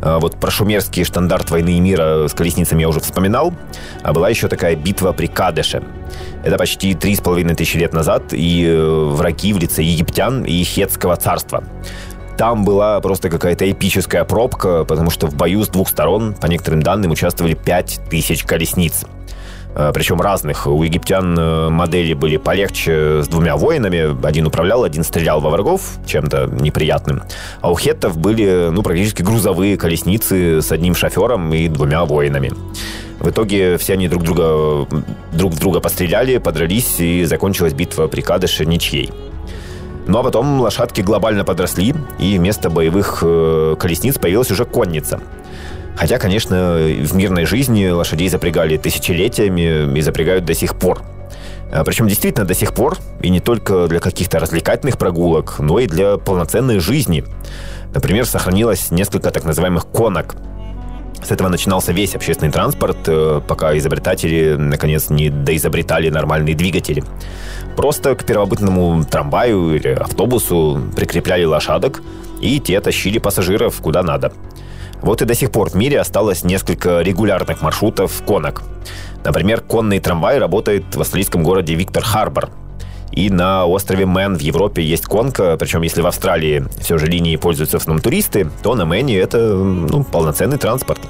А 0.00 0.20
вот 0.20 0.36
про 0.36 0.50
шумерский 0.50 1.02
штандарт 1.02 1.50
войны 1.50 1.76
и 1.76 1.80
мира 1.80 2.28
с 2.28 2.34
колесницами 2.34 2.82
я 2.82 2.88
уже 2.88 3.00
вспоминал. 3.00 3.52
А 4.04 4.12
была 4.12 4.28
еще 4.28 4.46
такая 4.46 4.76
битва 4.76 5.12
при 5.12 5.26
Кадеше. 5.26 5.82
Это 6.44 6.56
почти 6.56 6.94
три 6.94 7.16
с 7.16 7.20
половиной 7.20 7.56
тысячи 7.56 7.76
лет 7.76 7.92
назад, 7.92 8.32
и 8.32 8.64
э, 8.64 9.04
враги 9.10 9.52
в 9.52 9.58
лице 9.58 9.82
египтян 9.82 10.44
и 10.44 10.62
хетского 10.62 11.16
царства. 11.16 11.64
Там 12.38 12.64
была 12.64 13.00
просто 13.00 13.28
какая-то 13.28 13.68
эпическая 13.70 14.24
пробка, 14.24 14.84
потому 14.84 15.10
что 15.10 15.26
в 15.26 15.34
бою 15.34 15.64
с 15.64 15.68
двух 15.68 15.88
сторон, 15.88 16.34
по 16.34 16.46
некоторым 16.46 16.82
данным, 16.82 17.10
участвовали 17.10 17.54
пять 17.54 18.00
тысяч 18.08 18.44
колесниц. 18.44 19.04
Причем 19.74 20.20
разных. 20.20 20.66
У 20.66 20.82
египтян 20.82 21.72
модели 21.72 22.14
были 22.14 22.36
полегче 22.36 23.22
с 23.22 23.28
двумя 23.28 23.56
воинами. 23.56 24.26
Один 24.26 24.46
управлял, 24.46 24.84
один 24.84 25.04
стрелял 25.04 25.40
во 25.40 25.50
врагов 25.50 25.98
чем-то 26.06 26.46
неприятным. 26.46 27.22
А 27.60 27.70
у 27.70 27.76
хеттов 27.76 28.18
были 28.18 28.68
ну, 28.70 28.82
практически 28.82 29.22
грузовые 29.22 29.76
колесницы 29.76 30.60
с 30.60 30.70
одним 30.72 30.94
шофером 30.94 31.52
и 31.54 31.68
двумя 31.68 32.04
воинами. 32.04 32.52
В 33.22 33.30
итоге 33.30 33.78
все 33.78 33.92
они 33.92 34.08
друг 34.08 34.24
друга, 34.24 34.86
друг 35.32 35.52
в 35.52 35.58
друга 35.60 35.78
постреляли, 35.80 36.38
подрались, 36.38 36.98
и 36.98 37.24
закончилась 37.24 37.72
битва 37.72 38.08
при 38.08 38.20
Кадыше 38.20 38.66
ничьей. 38.66 39.12
Ну 40.06 40.18
а 40.18 40.22
потом 40.24 40.60
лошадки 40.60 41.00
глобально 41.02 41.44
подросли, 41.44 41.94
и 42.18 42.36
вместо 42.36 42.68
боевых 42.68 43.20
э, 43.22 43.76
колесниц 43.78 44.18
появилась 44.18 44.50
уже 44.50 44.64
конница. 44.64 45.20
Хотя, 45.96 46.18
конечно, 46.18 46.76
в 46.76 47.14
мирной 47.14 47.44
жизни 47.44 47.88
лошадей 47.88 48.28
запрягали 48.28 48.76
тысячелетиями 48.76 49.96
и 49.98 50.00
запрягают 50.00 50.44
до 50.44 50.54
сих 50.54 50.76
пор. 50.76 51.02
А, 51.72 51.84
Причем 51.84 52.08
действительно 52.08 52.46
до 52.46 52.54
сих 52.54 52.72
пор, 52.72 52.96
и 53.20 53.30
не 53.30 53.40
только 53.40 53.86
для 53.88 54.00
каких-то 54.00 54.38
развлекательных 54.38 54.98
прогулок, 54.98 55.56
но 55.58 55.78
и 55.78 55.86
для 55.86 56.16
полноценной 56.16 56.78
жизни. 56.78 57.24
Например, 57.94 58.24
сохранилось 58.24 58.90
несколько 58.90 59.30
так 59.30 59.44
называемых 59.44 59.86
конок– 59.86 60.34
с 61.22 61.30
этого 61.30 61.48
начинался 61.48 61.92
весь 61.92 62.16
общественный 62.16 62.50
транспорт, 62.50 62.96
э, 63.06 63.40
пока 63.46 63.76
изобретатели, 63.78 64.56
наконец, 64.56 65.08
не 65.08 65.30
доизобретали 65.30 66.10
нормальные 66.10 66.56
двигатели. 66.56 67.04
Просто 67.76 68.16
к 68.16 68.24
первобытному 68.24 69.04
трамваю 69.04 69.76
или 69.76 69.88
автобусу 69.88 70.82
прикрепляли 70.96 71.44
лошадок, 71.44 72.02
и 72.40 72.58
те 72.58 72.80
тащили 72.80 73.18
пассажиров 73.18 73.80
куда 73.80 74.02
надо. 74.02 74.32
Вот 75.02 75.20
и 75.20 75.24
до 75.24 75.34
сих 75.34 75.50
пор 75.50 75.70
в 75.70 75.74
мире 75.74 76.00
осталось 76.00 76.44
несколько 76.44 77.00
регулярных 77.00 77.60
маршрутов 77.60 78.22
конок. 78.24 78.62
Например, 79.24 79.60
конный 79.60 79.98
трамвай 79.98 80.38
работает 80.38 80.84
в 80.94 81.00
австралийском 81.00 81.42
городе 81.42 81.74
Виктор 81.74 82.02
Харбор. 82.02 82.50
И 83.10 83.28
на 83.28 83.66
острове 83.66 84.06
Мэн 84.06 84.36
в 84.36 84.40
Европе 84.40 84.82
есть 84.82 85.04
конка, 85.04 85.56
причем 85.58 85.82
если 85.82 86.00
в 86.00 86.06
Австралии 86.06 86.64
все 86.80 86.96
же 86.96 87.06
линии 87.06 87.36
пользуются 87.36 87.78
в 87.78 87.82
основном 87.82 88.02
туристы, 88.02 88.48
то 88.62 88.74
на 88.74 88.86
Мэне 88.86 89.18
это 89.18 89.54
ну, 89.54 90.02
полноценный 90.02 90.56
транспорт. 90.56 91.00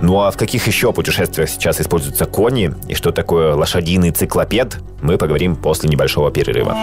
Ну 0.00 0.20
а 0.20 0.30
в 0.30 0.36
каких 0.36 0.66
еще 0.66 0.92
путешествиях 0.92 1.50
сейчас 1.50 1.80
используются 1.80 2.24
кони 2.24 2.72
и 2.86 2.94
что 2.94 3.10
такое 3.10 3.54
лошадиный 3.54 4.10
циклопед, 4.10 4.78
мы 5.02 5.18
поговорим 5.18 5.56
после 5.56 5.90
небольшого 5.90 6.30
перерыва. 6.30 6.74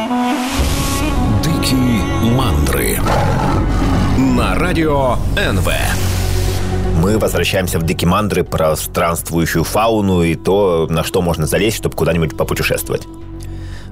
Дикие 1.41 2.01
мандры 2.35 2.99
на 4.17 4.53
радио 4.55 5.15
НВ. 5.35 5.69
Мы 7.01 7.19
возвращаемся 7.19 7.77
в 7.77 7.83
Дикие 7.83 8.07
Мандры 8.07 8.43
про 8.43 8.75
странствующую 8.75 9.63
фауну 9.63 10.23
и 10.23 10.35
то, 10.35 10.87
на 10.89 11.03
что 11.03 11.21
можно 11.21 11.45
залезть, 11.45 11.77
чтобы 11.77 11.95
куда-нибудь 11.95 12.37
попутешествовать. 12.37 13.07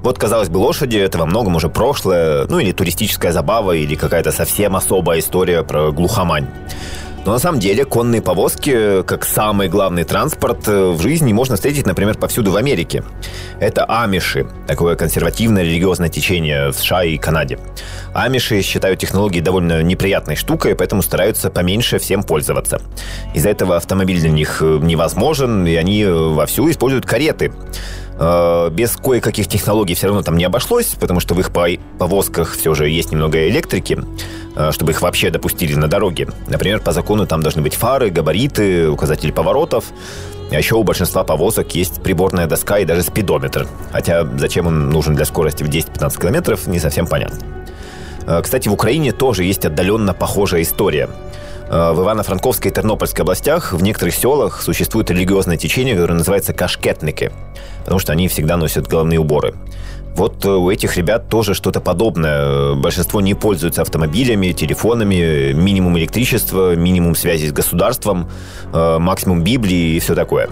Вот, 0.02 0.18
казалось 0.18 0.50
бы, 0.50 0.58
лошади— 0.58 0.98
это 1.00 1.18
во 1.18 1.26
многом 1.26 1.56
уже 1.56 1.70
прошлое, 1.70 2.46
ну 2.48 2.60
или 2.60 2.72
туристическая 2.72 3.32
забава, 3.32 3.74
или 3.74 3.96
какая-то 3.96 4.32
совсем 4.32 4.76
особая 4.76 5.20
история 5.20 5.64
про 5.64 5.92
глухомань. 5.92 6.48
Но 7.26 7.32
на 7.32 7.40
самом 7.40 7.60
деле 7.60 7.86
конные 7.86 8.22
повозки, 8.22 9.02
как 9.04 9.26
самый 9.26 9.70
главный 9.70 10.04
транспорт 10.04 10.68
э, 10.68 10.90
в 10.90 11.02
жизни, 11.02 11.32
можно 11.32 11.56
встретить, 11.56 11.86
например, 11.86 12.18
повсюду 12.18 12.52
в 12.52 12.58
Америке. 12.58 13.04
Это 13.60 13.86
амиши, 13.86 14.46
такое 14.68 14.96
консервативное 14.96 15.64
религиозное 15.64 16.10
течение 16.10 16.70
в 16.70 16.74
США 16.74 17.04
и 17.06 17.18
Канаде. 17.18 17.60
Амиши 18.14 18.62
считают 18.62 19.00
технологии 19.00 19.40
довольно 19.40 19.82
неприятной 19.84 20.36
штукой, 20.36 20.76
поэтому 20.76 21.02
стараются 21.02 21.50
поменьше 21.50 21.98
всем 21.98 22.24
пользоваться. 22.24 22.82
Из-за 23.34 23.50
этого 23.50 23.78
автомобиль 23.78 24.20
для 24.20 24.30
них 24.30 24.62
э, 24.62 24.80
невозможен, 24.82 25.66
и 25.66 25.76
они 25.76 26.04
э, 26.04 26.12
вовсю 26.12 26.70
используют 26.70 27.06
кареты. 27.06 27.54
Без 28.20 28.96
кое-каких 28.96 29.48
технологий 29.48 29.96
все 29.96 30.08
равно 30.08 30.22
там 30.22 30.38
не 30.38 30.44
обошлось, 30.44 30.96
потому 31.00 31.20
что 31.20 31.34
в 31.34 31.40
их 31.40 31.52
повозках 31.52 32.54
все 32.54 32.74
же 32.76 32.90
есть 32.90 33.12
немного 33.12 33.48
электрики. 33.50 33.98
Э, 34.56 34.72
чтобы 34.72 34.92
их 34.92 35.02
вообще 35.02 35.32
допустили 35.32 35.74
на 35.74 35.88
дороге. 35.88 36.28
Например, 36.48 36.80
по 36.80 36.92
закону 36.92 37.26
там 37.26 37.42
должны 37.42 37.62
быть 37.62 37.74
фары, 37.74 38.10
габариты, 38.10 38.88
указатели 38.88 39.32
поворотов. 39.32 39.86
А 40.52 40.56
еще 40.56 40.76
у 40.76 40.84
большинства 40.84 41.24
повозок 41.24 41.74
есть 41.74 42.04
приборная 42.04 42.46
доска 42.46 42.78
и 42.78 42.86
даже 42.86 43.02
спидометр. 43.02 43.68
Хотя 43.92 44.28
зачем 44.38 44.68
он 44.68 44.90
нужен 44.92 45.16
для 45.16 45.26
скорости 45.26 45.64
в 45.64 45.70
10-15 45.70 46.22
километров, 46.22 46.68
не 46.68 46.80
совсем 46.80 47.08
понятно. 47.08 47.40
Э, 48.28 48.42
кстати, 48.44 48.68
в 48.68 48.74
Украине 48.74 49.12
тоже 49.12 49.44
есть 49.44 49.66
отдаленно 49.66 50.14
похожая 50.14 50.62
история. 50.62 51.10
Э, 51.70 51.92
в 51.94 52.02
Ивано-Франковской 52.02 52.72
и 52.72 52.74
Тернопольской 52.74 53.24
областях 53.24 53.74
в 53.74 53.82
некоторых 53.82 54.16
селах 54.16 54.62
существует 54.62 55.10
религиозное 55.10 55.58
течение, 55.58 55.96
которое 55.96 56.16
называется 56.16 56.54
кашкетники, 56.54 57.32
потому 57.80 58.00
что 58.00 58.12
они 58.12 58.28
всегда 58.28 58.58
носят 58.58 58.88
головные 58.88 59.20
уборы. 59.20 59.56
Вот 60.16 60.46
э, 60.46 60.50
у 60.50 60.70
этих 60.70 60.98
ребят 60.98 61.30
тоже 61.30 61.54
что-то 61.54 61.80
подобное. 61.80 62.76
Большинство 62.76 63.22
не 63.22 63.34
пользуются 63.34 63.82
автомобилями, 63.82 64.52
телефонами, 64.52 65.54
минимум 65.54 65.98
электричества, 65.98 66.76
минимум 66.76 67.16
связи 67.16 67.48
с 67.48 67.52
государством, 67.52 68.30
э, 68.72 68.98
максимум 69.00 69.44
Библии 69.44 69.96
и 69.96 70.00
все 70.00 70.16
такое. 70.16 70.50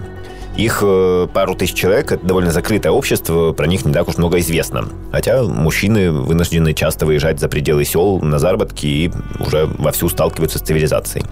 Их 0.56 0.80
э, 0.82 1.28
пару 1.32 1.54
тысяч 1.54 1.74
человек, 1.74 2.12
это 2.12 2.26
довольно 2.26 2.52
закрытое 2.52 2.92
общество, 2.92 3.52
про 3.52 3.66
них 3.66 3.84
не 3.86 3.92
так 3.92 4.06
уж 4.08 4.18
много 4.18 4.38
известно. 4.40 4.86
Хотя 5.10 5.42
мужчины 5.42 6.12
вынуждены 6.12 6.74
часто 6.74 7.06
выезжать 7.06 7.40
за 7.40 7.48
пределы 7.48 7.84
сел 7.84 8.20
на 8.20 8.38
заработки 8.38 8.86
и 8.86 9.12
уже 9.40 9.66
вовсю 9.66 10.08
сталкиваются 10.10 10.58
с 10.58 10.62
цивилизацией. 10.62 11.24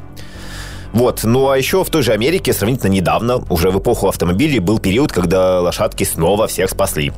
Вот. 0.92 1.20
Ну 1.22 1.50
а 1.50 1.59
еще 1.59 1.85
в 1.85 1.90
той 1.90 2.02
же 2.02 2.12
Америке 2.12 2.52
сравнительно 2.52 2.90
недавно, 2.90 3.44
уже 3.48 3.70
в 3.70 3.78
эпоху 3.78 4.09
автомобилей, 4.09 4.59
был 4.59 4.78
период, 4.78 5.12
когда 5.12 5.61
лошадки 5.61 6.04
снова 6.04 6.46
всех 6.46 6.70
спасли. 6.70 7.12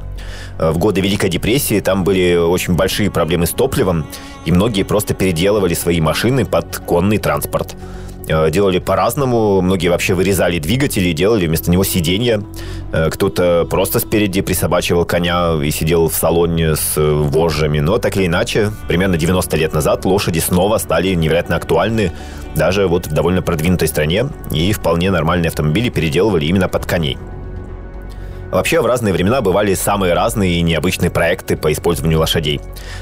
Э, 0.59 0.71
в 0.71 0.79
годы 0.79 1.01
Великой 1.01 1.31
депрессии 1.31 1.81
там 1.81 2.05
были 2.05 2.35
очень 2.35 2.75
большие 2.75 3.11
проблемы 3.11 3.47
с 3.47 3.51
топливом, 3.51 4.07
и 4.45 4.53
многие 4.53 4.83
просто 4.83 5.15
переделывали 5.15 5.75
свои 5.75 6.01
машины 6.01 6.45
под 6.45 6.79
конный 6.79 7.19
транспорт. 7.19 7.77
Э, 8.29 8.51
делали 8.51 8.79
по-разному, 8.79 9.61
многие 9.61 9.89
вообще 9.89 10.15
вырезали 10.15 10.59
двигатели 10.59 11.09
и 11.09 11.13
делали 11.13 11.47
вместо 11.47 11.71
него 11.71 11.85
сиденья. 11.85 12.43
Э, 12.93 13.11
кто-то 13.11 13.67
просто 13.69 13.99
спереди 13.99 14.41
присобачивал 14.41 15.05
коня 15.05 15.55
и 15.63 15.71
сидел 15.71 16.09
в 16.09 16.15
салоне 16.15 16.77
с 16.77 16.95
вожжами. 16.97 17.81
Но 17.81 17.99
так 17.99 18.17
или 18.17 18.27
иначе, 18.27 18.71
примерно 18.89 19.17
90 19.17 19.57
лет 19.57 19.73
назад 19.73 20.05
лошади 20.05 20.39
снова 20.39 20.79
стали 20.79 21.15
невероятно 21.15 21.57
актуальны 21.57 22.13
даже 22.55 22.87
вот 22.87 23.07
в 23.07 23.13
довольно 23.13 23.43
продвинутой 23.43 23.89
стране, 23.89 24.27
и 24.51 24.73
вполне 24.73 25.11
нормальные 25.11 25.49
автомобили 25.49 25.89
переделывали 25.89 26.45
именно 26.45 26.69
под 26.69 26.87
коней. 26.87 27.17
Вообще, 28.51 28.83
в 28.83 28.87
разные 28.87 29.15
времена 29.15 29.41
бывали 29.41 29.73
самые 29.73 30.13
разные 30.13 30.57
и 30.57 30.63
необычные 30.63 31.11
проекты 31.11 31.57
по 31.57 31.73
использованию 31.73 32.19
лошадей. 32.19 32.61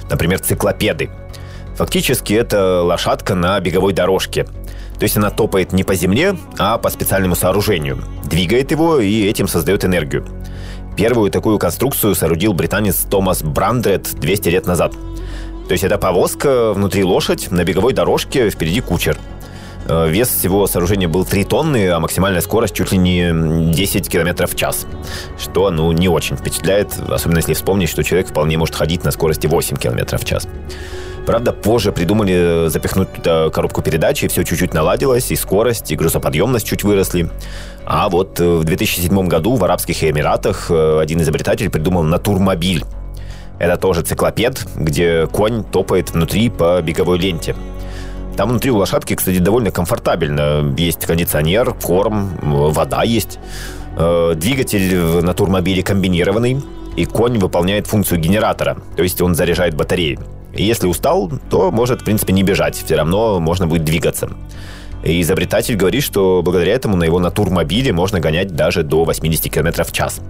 Например, 0.08 0.38
циклопеды. 0.38 1.10
Фактически 1.76 2.34
это 2.34 2.82
лошадка 2.82 3.34
на 3.34 3.58
беговой 3.58 3.92
дорожке. 3.92 4.46
То 5.00 5.04
есть 5.04 5.16
она 5.16 5.30
топает 5.30 5.72
не 5.72 5.82
по 5.82 5.96
земле, 5.96 6.36
а 6.58 6.78
по 6.78 6.88
специальному 6.90 7.34
сооружению. 7.34 8.04
Двигает 8.24 8.70
его 8.70 9.00
и 9.00 9.26
этим 9.26 9.48
создает 9.48 9.84
энергию. 9.84 10.24
Первую 10.96 11.32
такую 11.32 11.58
конструкцию 11.58 12.14
соорудил 12.14 12.52
британец 12.52 12.98
Томас 13.10 13.42
Брандред 13.42 14.14
200 14.14 14.48
лет 14.50 14.66
назад. 14.66 14.92
То 15.66 15.72
есть 15.72 15.82
это 15.82 15.98
повозка, 15.98 16.72
внутри 16.72 17.02
лошадь, 17.02 17.50
на 17.50 17.64
беговой 17.64 17.94
дорожке, 17.94 18.50
впереди 18.50 18.80
кучер– 18.80 19.18
Э, 19.90 20.08
вес 20.08 20.28
всего 20.28 20.66
сооружения 20.66 21.08
был 21.08 21.24
3 21.24 21.44
тонны, 21.44 21.90
а 21.90 21.98
максимальная 21.98 22.40
скорость 22.40 22.74
чуть 22.74 22.92
ли 22.92 22.98
не 22.98 23.72
10 23.72 24.08
километров 24.08 24.52
в 24.52 24.56
час. 24.56 24.86
Что, 25.38 25.70
ну, 25.70 25.90
не 25.92 26.08
очень 26.08 26.36
впечатляет, 26.36 26.94
особенно 27.08 27.38
если 27.38 27.54
вспомнить, 27.54 27.88
что 27.88 28.04
человек 28.04 28.28
вполне 28.28 28.56
может 28.56 28.74
ходить 28.74 29.04
на 29.04 29.10
скорости 29.10 29.46
8 29.46 29.76
километров 29.76 30.22
в 30.22 30.24
час. 30.24 30.46
Правда, 31.26 31.52
позже 31.52 31.92
придумали 31.92 32.68
запихнуть 32.68 33.12
туда 33.12 33.50
коробку 33.50 33.82
передач, 33.82 34.22
и 34.22 34.28
все 34.28 34.44
чуть-чуть 34.44 34.74
наладилось, 34.74 35.30
и 35.30 35.36
скорость, 35.36 35.90
и 35.92 35.96
грузоподъемность 35.96 36.66
чуть 36.66 36.82
выросли. 36.82 37.28
А 37.84 38.08
вот 38.08 38.40
э, 38.40 38.44
в 38.44 38.64
2007 38.64 39.28
году 39.28 39.56
в 39.56 39.64
Арабских 39.64 40.02
Эмиратах 40.02 40.70
э, 40.70 41.00
один 41.00 41.20
изобретатель 41.20 41.70
придумал 41.70 42.02
натурмобиль. 42.02 42.84
Это 43.58 43.76
тоже 43.76 44.02
циклопед, 44.02 44.66
где 44.76 45.26
конь 45.26 45.64
топает 45.64 46.12
внутри 46.12 46.48
по 46.48 46.80
беговой 46.80 47.18
ленте. 47.18 47.54
Там 48.36 48.48
внутри 48.50 48.70
у 48.70 48.76
лошадки, 48.76 49.14
кстати, 49.14 49.38
довольно 49.38 49.70
комфортабельно. 49.70 50.74
Есть 50.78 51.04
кондиционер, 51.04 51.74
корм, 51.74 52.38
вода 52.72 53.02
есть. 53.02 53.38
Э, 53.96 54.34
двигатель 54.34 54.96
на 54.96 55.34
турмобиле 55.34 55.82
комбинированный, 55.82 56.62
и 56.96 57.04
конь 57.04 57.38
выполняет 57.38 57.86
функцию 57.86 58.20
генератора, 58.20 58.78
то 58.96 59.02
есть 59.02 59.20
он 59.20 59.34
заряжает 59.34 59.74
батареи. 59.74 60.18
И 60.54 60.64
если 60.64 60.86
устал, 60.86 61.30
то 61.48 61.70
может, 61.70 62.02
в 62.02 62.04
принципе, 62.04 62.32
не 62.32 62.42
бежать, 62.42 62.76
все 62.76 62.96
равно 62.96 63.40
можно 63.40 63.66
будет 63.66 63.84
двигаться. 63.84 64.30
И 65.04 65.20
изобретатель 65.20 65.76
говорит, 65.76 66.02
что 66.02 66.42
благодаря 66.44 66.74
этому 66.74 66.96
на 66.96 67.04
его 67.04 67.18
натурмобиле 67.18 67.92
можно 67.92 68.20
гонять 68.20 68.54
даже 68.54 68.82
до 68.82 69.04
80 69.04 69.52
км 69.52 69.84
в 69.84 69.92
час. 69.92 70.20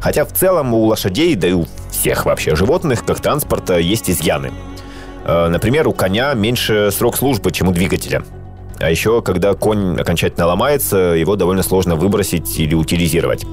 Хотя 0.00 0.24
в 0.24 0.32
целом 0.32 0.74
у 0.74 0.84
лошадей, 0.84 1.34
да 1.34 1.48
и 1.48 1.52
у 1.52 1.66
всех 1.90 2.26
вообще 2.26 2.56
животных, 2.56 3.04
как 3.04 3.20
транспорта, 3.20 3.78
есть 3.78 4.10
изъяны– 4.10 4.52
Э, 5.26 5.48
например, 5.48 5.88
у 5.88 5.92
коня 5.92 6.34
меньше 6.34 6.90
срок 6.92 7.16
службы, 7.16 7.50
чем 7.50 7.68
у 7.68 7.72
двигателя. 7.72 8.22
А 8.78 8.90
еще, 8.90 9.22
когда 9.22 9.54
конь 9.54 10.00
окончательно 10.00 10.46
ломается, 10.46 10.96
его 10.96 11.34
довольно 11.34 11.64
сложно 11.64 11.96
выбросить 11.96 12.58
или 12.60 12.74
утилизировать. 12.74 13.44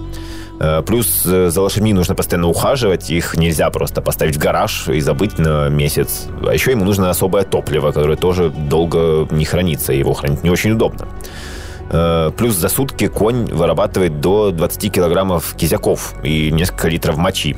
Э, 0.64 0.82
плюс 0.82 1.24
э, 1.26 1.50
за 1.50 1.62
лошадьми 1.62 1.94
нужно 1.94 2.16
постоянно 2.16 2.48
ухаживать, 2.48 3.10
их 3.10 3.36
нельзя 3.36 3.70
просто 3.70 4.02
поставить 4.02 4.38
в 4.38 4.40
гараж 4.40 4.88
и 4.88 5.02
забыть 5.02 5.38
на 5.38 5.68
месяц. 5.68 6.28
А 6.48 6.54
еще 6.54 6.72
ему 6.72 6.86
нужно 6.86 7.10
особое 7.10 7.44
топливо, 7.44 7.92
которое 7.92 8.16
тоже 8.16 8.50
долго 8.50 9.28
не 9.30 9.44
хранится, 9.44 9.92
его 9.92 10.14
хранить 10.14 10.42
не 10.42 10.50
очень 10.50 10.72
удобно. 10.72 11.06
Э, 11.90 12.32
плюс 12.38 12.56
за 12.56 12.70
сутки 12.70 13.08
конь 13.08 13.46
вырабатывает 13.52 14.22
до 14.22 14.52
20 14.52 14.90
килограммов 14.90 15.54
кизяков 15.56 16.16
и 16.24 16.50
несколько 16.50 16.88
литров 16.88 17.18
мочи. 17.18 17.58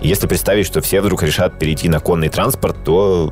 Если 0.00 0.26
представить, 0.26 0.66
что 0.66 0.80
все 0.80 1.00
вдруг 1.00 1.22
решат 1.22 1.56
перейти 1.56 1.88
на 1.88 2.00
конный 2.00 2.30
транспорт, 2.30 2.76
то 2.84 3.30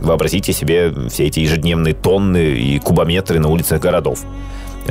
вообразите 0.00 0.52
себе 0.52 0.94
все 1.10 1.26
эти 1.26 1.40
ежедневные 1.40 1.94
тонны 1.94 2.52
и 2.52 2.78
кубометры 2.78 3.40
на 3.40 3.48
улицах 3.48 3.80
городов. 3.82 4.20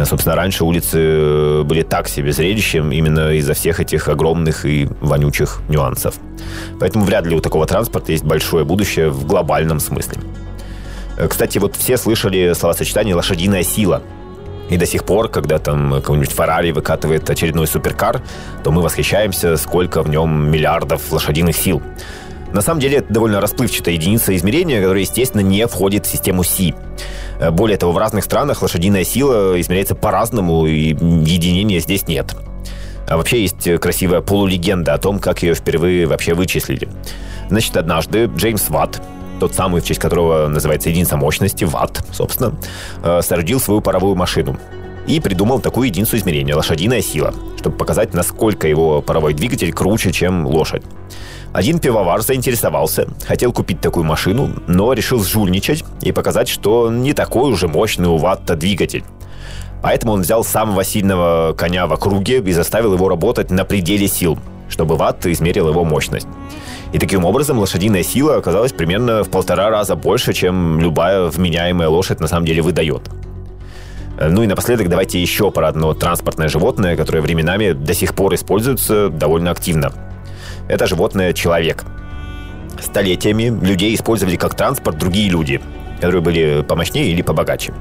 Собственно, 0.04 0.36
раньше 0.36 0.66
улицы 0.66 1.00
э, 1.00 1.64
были 1.64 1.82
так 1.82 2.10
себе 2.10 2.34
зрелищем 2.34 2.92
именно 2.92 3.32
из-за 3.32 3.54
всех 3.54 3.80
этих 3.80 4.10
огромных 4.10 4.66
и 4.66 4.90
вонючих 5.00 5.62
нюансов. 5.70 6.16
Поэтому 6.80 7.06
вряд 7.06 7.26
ли 7.26 7.36
у 7.36 7.40
такого 7.40 7.66
транспорта 7.66 8.12
есть 8.12 8.26
большое 8.26 8.66
будущее 8.66 9.10
в 9.10 9.26
глобальном 9.26 9.80
смысле. 9.80 10.18
Э, 11.18 11.28
кстати, 11.30 11.60
вот 11.60 11.76
все 11.78 11.98
слышали 11.98 12.54
словосочетание 12.54 13.16
«лошадиная 13.16 13.64
сила». 13.64 14.02
И 14.70 14.78
до 14.78 14.86
сих 14.86 15.04
пор, 15.04 15.30
когда 15.30 15.60
там 15.60 15.94
какой-нибудь 15.94 16.32
Феррари 16.32 16.72
выкатывает 16.72 17.30
очередной 17.30 17.68
суперкар, 17.68 18.22
то 18.64 18.72
мы 18.72 18.82
восхищаемся, 18.82 19.58
сколько 19.58 20.02
в 20.02 20.10
нем 20.10 20.50
миллиардов 20.50 21.12
лошадиных 21.12 21.56
сил. 21.56 21.84
На 22.54 22.62
самом 22.62 22.80
деле 22.80 22.98
это 22.98 23.12
довольно 23.12 23.42
расплывчатая 23.42 23.96
единица 23.96 24.36
измерения, 24.36 24.80
которая, 24.80 25.02
естественно, 25.02 25.42
не 25.42 25.68
входит 25.68 26.06
в 26.06 26.10
систему 26.10 26.44
Си. 26.44 26.74
Э, 27.40 27.52
более 27.52 27.78
того, 27.78 27.92
в 27.92 27.98
разных 27.98 28.24
странах 28.24 28.62
лошадиная 28.62 29.04
сила 29.04 29.60
измеряется 29.60 29.96
по-разному, 29.96 30.66
и 30.66 30.90
единения 30.90 31.80
здесь 31.80 32.08
нет. 32.08 32.36
А 33.08 33.18
вообще 33.18 33.42
есть 33.42 33.80
красивая 33.80 34.22
полулегенда 34.22 34.94
о 34.94 34.98
том, 34.98 35.20
как 35.20 35.44
ее 35.44 35.54
впервые 35.54 36.08
вообще 36.08 36.34
вычислили. 36.34 36.90
Значит, 37.50 37.78
однажды 37.78 38.26
Джеймс 38.36 38.70
Ватт, 38.70 39.02
тот 39.40 39.54
самый, 39.54 39.82
в 39.82 39.86
честь 39.86 40.00
которого 40.00 40.48
называется 40.48 40.90
единица 40.90 41.18
мощности, 41.18 41.66
Ватт, 41.66 42.04
собственно, 42.12 42.56
э, 43.04 43.22
соорудил 43.22 43.60
свою 43.60 43.82
паровую 43.82 44.16
машину 44.16 44.58
и 45.08 45.20
придумал 45.20 45.60
такую 45.60 45.88
единицу 45.88 46.18
измерения– 46.18 46.56
лошадиная 46.56 47.02
сила, 47.02 47.34
чтобы 47.60 47.78
показать, 47.78 48.14
насколько 48.14 48.68
его 48.68 49.02
паровой 49.02 49.34
двигатель 49.34 49.72
круче, 49.72 50.12
чем 50.12 50.48
лошадь. 50.48 50.84
Один 51.56 51.80
пивовар 51.80 52.22
заинтересовался, 52.22 53.08
хотел 53.26 53.54
купить 53.54 53.80
такую 53.80 54.04
машину, 54.04 54.50
но 54.68 54.92
решил 54.92 55.24
жульничать 55.24 55.86
и 56.02 56.12
показать, 56.12 56.50
что 56.50 56.92
не 56.92 57.14
такой 57.14 57.50
уже 57.50 57.70
мощный 57.70 58.10
у 58.10 58.18
Ватта 58.18 58.58
двигатель. 58.58 59.06
Поэтому 59.82 60.12
он 60.12 60.24
взял 60.24 60.44
самого 60.44 60.84
сильного 60.84 61.54
коня 61.54 61.88
в 61.88 61.94
округе 61.94 62.40
и 62.40 62.52
заставил 62.52 62.94
его 62.94 63.08
работать 63.08 63.52
на 63.52 63.64
пределе 63.64 64.10
сил, 64.10 64.38
чтобы 64.68 64.98
Ватт 64.98 65.28
измерил 65.28 65.70
его 65.70 65.86
мощность. 65.86 66.28
И 66.92 67.00
таким 67.00 67.24
образом 67.24 67.58
лошадиная 67.58 68.04
сила 68.04 68.36
оказалась 68.36 68.74
примерно 68.74 69.24
в 69.24 69.30
полтора 69.30 69.70
раза 69.70 69.96
больше, 69.96 70.34
чем 70.34 70.82
любая 70.82 71.28
вменяемая 71.28 71.88
лошадь 71.88 72.20
на 72.20 72.28
самом 72.28 72.46
деле 72.46 72.64
выдает. 72.64 73.10
Ну 74.20 74.44
и 74.44 74.48
напоследок 74.48 74.90
давайте 74.90 75.22
еще 75.22 75.52
про 75.52 75.70
одно 75.70 75.94
транспортное 75.94 76.50
животное, 76.50 76.98
которое 76.98 77.22
временами 77.22 77.72
до 77.72 77.94
сих 77.94 78.14
пор 78.14 78.36
используется 78.36 79.08
довольно 79.08 79.52
активно– 79.52 79.94
это 80.68 80.88
животное 80.88 81.34
человек. 81.34 81.84
Столетиями 82.80 83.58
людей 83.66 83.96
использовали 83.96 84.36
как 84.36 84.56
транспорт 84.56 84.98
другие 84.98 85.30
люди, 85.30 85.62
которые 85.96 86.22
были 86.22 86.66
помощнее 86.68 87.08
или 87.08 87.22
побогаче. 87.22 87.74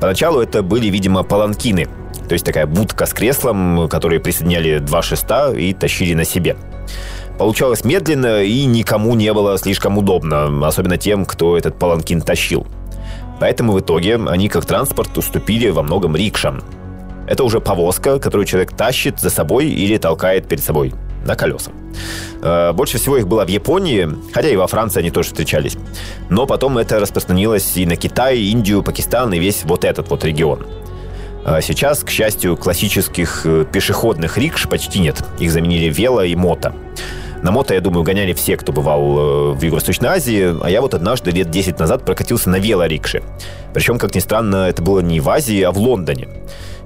Поначалу 0.00 0.40
это 0.40 0.62
были, 0.62 0.86
видимо, 0.88 1.22
паланкины, 1.22 1.86
то 2.28 2.32
есть 2.32 2.44
такая 2.44 2.66
будка 2.66 3.06
с 3.06 3.12
креслом, 3.12 3.88
которые 3.88 4.20
присоединяли 4.20 4.78
два 4.78 5.02
шеста 5.02 5.52
и 5.52 5.72
тащили 5.72 6.14
на 6.14 6.24
себе. 6.24 6.56
Получалось 7.38 7.84
медленно 7.84 8.42
и 8.42 8.64
никому 8.64 9.14
не 9.14 9.32
было 9.32 9.58
слишком 9.58 9.98
удобно, 9.98 10.66
особенно 10.66 10.96
тем, 10.96 11.24
кто 11.24 11.58
этот 11.58 11.78
паланкин 11.78 12.22
тащил. 12.22 12.66
Поэтому 13.40 13.72
в 13.72 13.80
итоге 13.80 14.16
они 14.16 14.48
как 14.48 14.64
транспорт 14.64 15.16
уступили 15.18 15.68
во 15.70 15.82
многом 15.82 16.14
рикшам. 16.16 16.62
Это 17.26 17.42
уже 17.42 17.60
повозка, 17.60 18.18
которую 18.18 18.46
человек 18.46 18.76
тащит 18.76 19.18
за 19.18 19.30
собой 19.30 19.66
или 19.66 19.96
толкает 19.96 20.46
перед 20.46 20.62
собой 20.62 20.94
на 21.24 21.36
колесах. 21.36 21.72
Э, 22.42 22.72
больше 22.72 22.98
всего 22.98 23.16
их 23.16 23.26
было 23.26 23.44
в 23.44 23.48
Японии, 23.48 24.08
хотя 24.32 24.48
и 24.48 24.56
во 24.56 24.66
Франции 24.66 25.00
они 25.00 25.10
тоже 25.10 25.28
встречались. 25.28 25.76
Но 26.28 26.46
потом 26.46 26.78
это 26.78 27.00
распространилось 27.00 27.76
и 27.76 27.86
на 27.86 27.96
Китай, 27.96 28.38
Индию, 28.38 28.82
Пакистан 28.82 29.32
и 29.32 29.38
весь 29.38 29.64
вот 29.64 29.84
этот 29.84 30.10
вот 30.10 30.24
регион. 30.24 30.66
А 31.44 31.60
сейчас, 31.60 32.02
к 32.02 32.10
счастью, 32.10 32.56
классических 32.56 33.42
э, 33.44 33.66
пешеходных 33.70 34.38
рикш 34.38 34.68
почти 34.68 34.98
нет. 34.98 35.22
Их 35.38 35.50
заменили 35.50 35.92
вело 35.92 36.22
и 36.22 36.34
мото. 36.34 36.74
На 37.42 37.50
мото, 37.50 37.74
я 37.74 37.82
думаю, 37.82 38.04
гоняли 38.04 38.32
все, 38.32 38.56
кто 38.56 38.72
бывал 38.72 39.02
э, 39.02 39.52
в 39.52 39.62
Юго-Восточной 39.62 40.08
Азии, 40.08 40.56
а 40.64 40.70
я 40.70 40.80
вот 40.80 40.94
однажды 40.94 41.30
лет 41.30 41.50
10 41.50 41.78
назад 41.78 42.06
прокатился 42.06 42.48
на 42.48 42.56
велорикше. 42.56 43.22
Причем, 43.74 43.98
как 43.98 44.14
ни 44.14 44.20
странно, 44.20 44.68
это 44.68 44.80
было 44.82 45.00
не 45.00 45.20
в 45.20 45.28
Азии, 45.28 45.60
а 45.60 45.70
в 45.70 45.76
Лондоне. 45.76 46.28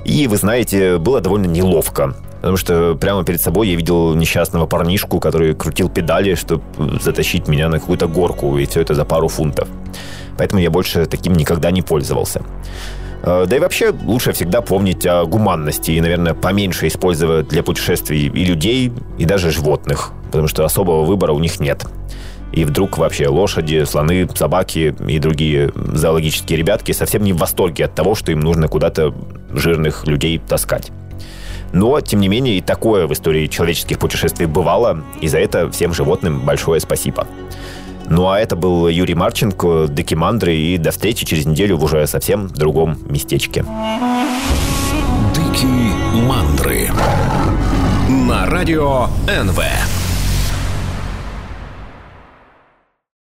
И, 0.05 0.27
вы 0.27 0.37
знаете, 0.37 0.99
было 0.99 1.21
довольно 1.21 1.47
неловко. 1.47 2.15
Потому 2.41 2.57
что 2.57 2.95
прямо 2.95 3.25
перед 3.25 3.41
собой 3.41 3.69
я 3.69 3.77
видел 3.77 4.15
несчастного 4.15 4.67
парнишку, 4.67 5.19
который 5.19 5.55
крутил 5.55 5.89
педали, 5.89 6.35
чтобы 6.35 6.63
затащить 7.01 7.49
меня 7.49 7.69
на 7.69 7.81
какую-то 7.81 8.07
горку, 8.07 8.59
и 8.59 8.67
все 8.67 8.81
это 8.81 8.95
за 8.95 9.05
пару 9.05 9.29
фунтов. 9.29 9.69
Поэтому 10.37 10.63
я 10.63 10.71
больше 10.71 11.07
таким 11.07 11.33
никогда 11.33 11.71
не 11.71 11.83
пользовался. 11.83 12.43
Э, 13.23 13.47
да 13.49 13.57
и 13.57 13.59
вообще 13.59 13.93
лучше 14.05 14.33
всегда 14.33 14.63
помнить 14.63 15.05
о 15.07 15.25
гуманности 15.25 15.91
и, 15.91 16.01
наверное, 16.01 16.35
поменьше 16.35 16.87
использовать 16.87 17.49
для 17.49 17.63
путешествий 17.63 18.27
и 18.29 18.45
людей, 18.45 18.93
и 19.19 19.25
даже 19.25 19.51
животных, 19.51 20.13
потому 20.27 20.49
что 20.49 20.65
особого 20.65 21.05
выбора 21.05 21.33
у 21.33 21.41
них 21.41 21.59
нет. 21.61 21.85
И 22.53 22.65
вдруг 22.65 22.97
вообще 22.97 23.29
лошади, 23.29 23.85
слоны, 23.85 24.29
собаки 24.35 24.95
и 25.07 25.19
другие 25.19 25.71
зоологические 25.75 26.59
ребятки 26.59 26.93
совсем 26.93 27.23
не 27.23 27.33
в 27.33 27.39
восторге 27.39 27.85
от 27.85 27.95
того, 27.95 28.15
что 28.15 28.33
им 28.33 28.41
нужно 28.41 28.69
куда-то 28.69 29.13
жирных 29.53 30.07
людей 30.07 30.39
таскать. 30.39 30.91
Но, 31.73 32.01
тем 32.01 32.21
не 32.21 32.29
менее, 32.29 32.59
и 32.59 32.61
такое 32.61 33.07
в 33.07 33.13
истории 33.13 33.47
человеческих 33.47 33.99
путешествий 33.99 34.47
бывало, 34.47 35.05
и 35.21 35.29
за 35.29 35.39
это 35.39 35.71
всем 35.71 35.93
животным 35.93 36.41
большое 36.41 36.81
спасибо. 36.81 37.27
Ну 38.09 38.29
а 38.29 38.41
это 38.41 38.57
был 38.57 38.89
Юрий 38.89 39.15
Марченко, 39.15 39.87
Декимандры, 39.89 40.55
и 40.55 40.79
до 40.79 40.91
встречи 40.93 41.27
через 41.27 41.45
неделю 41.45 41.77
в 41.77 41.85
уже 41.85 42.07
совсем 42.07 42.49
другом 42.49 42.97
местечке. 43.07 43.65
Дикие 45.35 45.93
мандры 46.27 46.91
на 48.09 48.47
радио 48.47 49.09
НВ. 49.27 49.61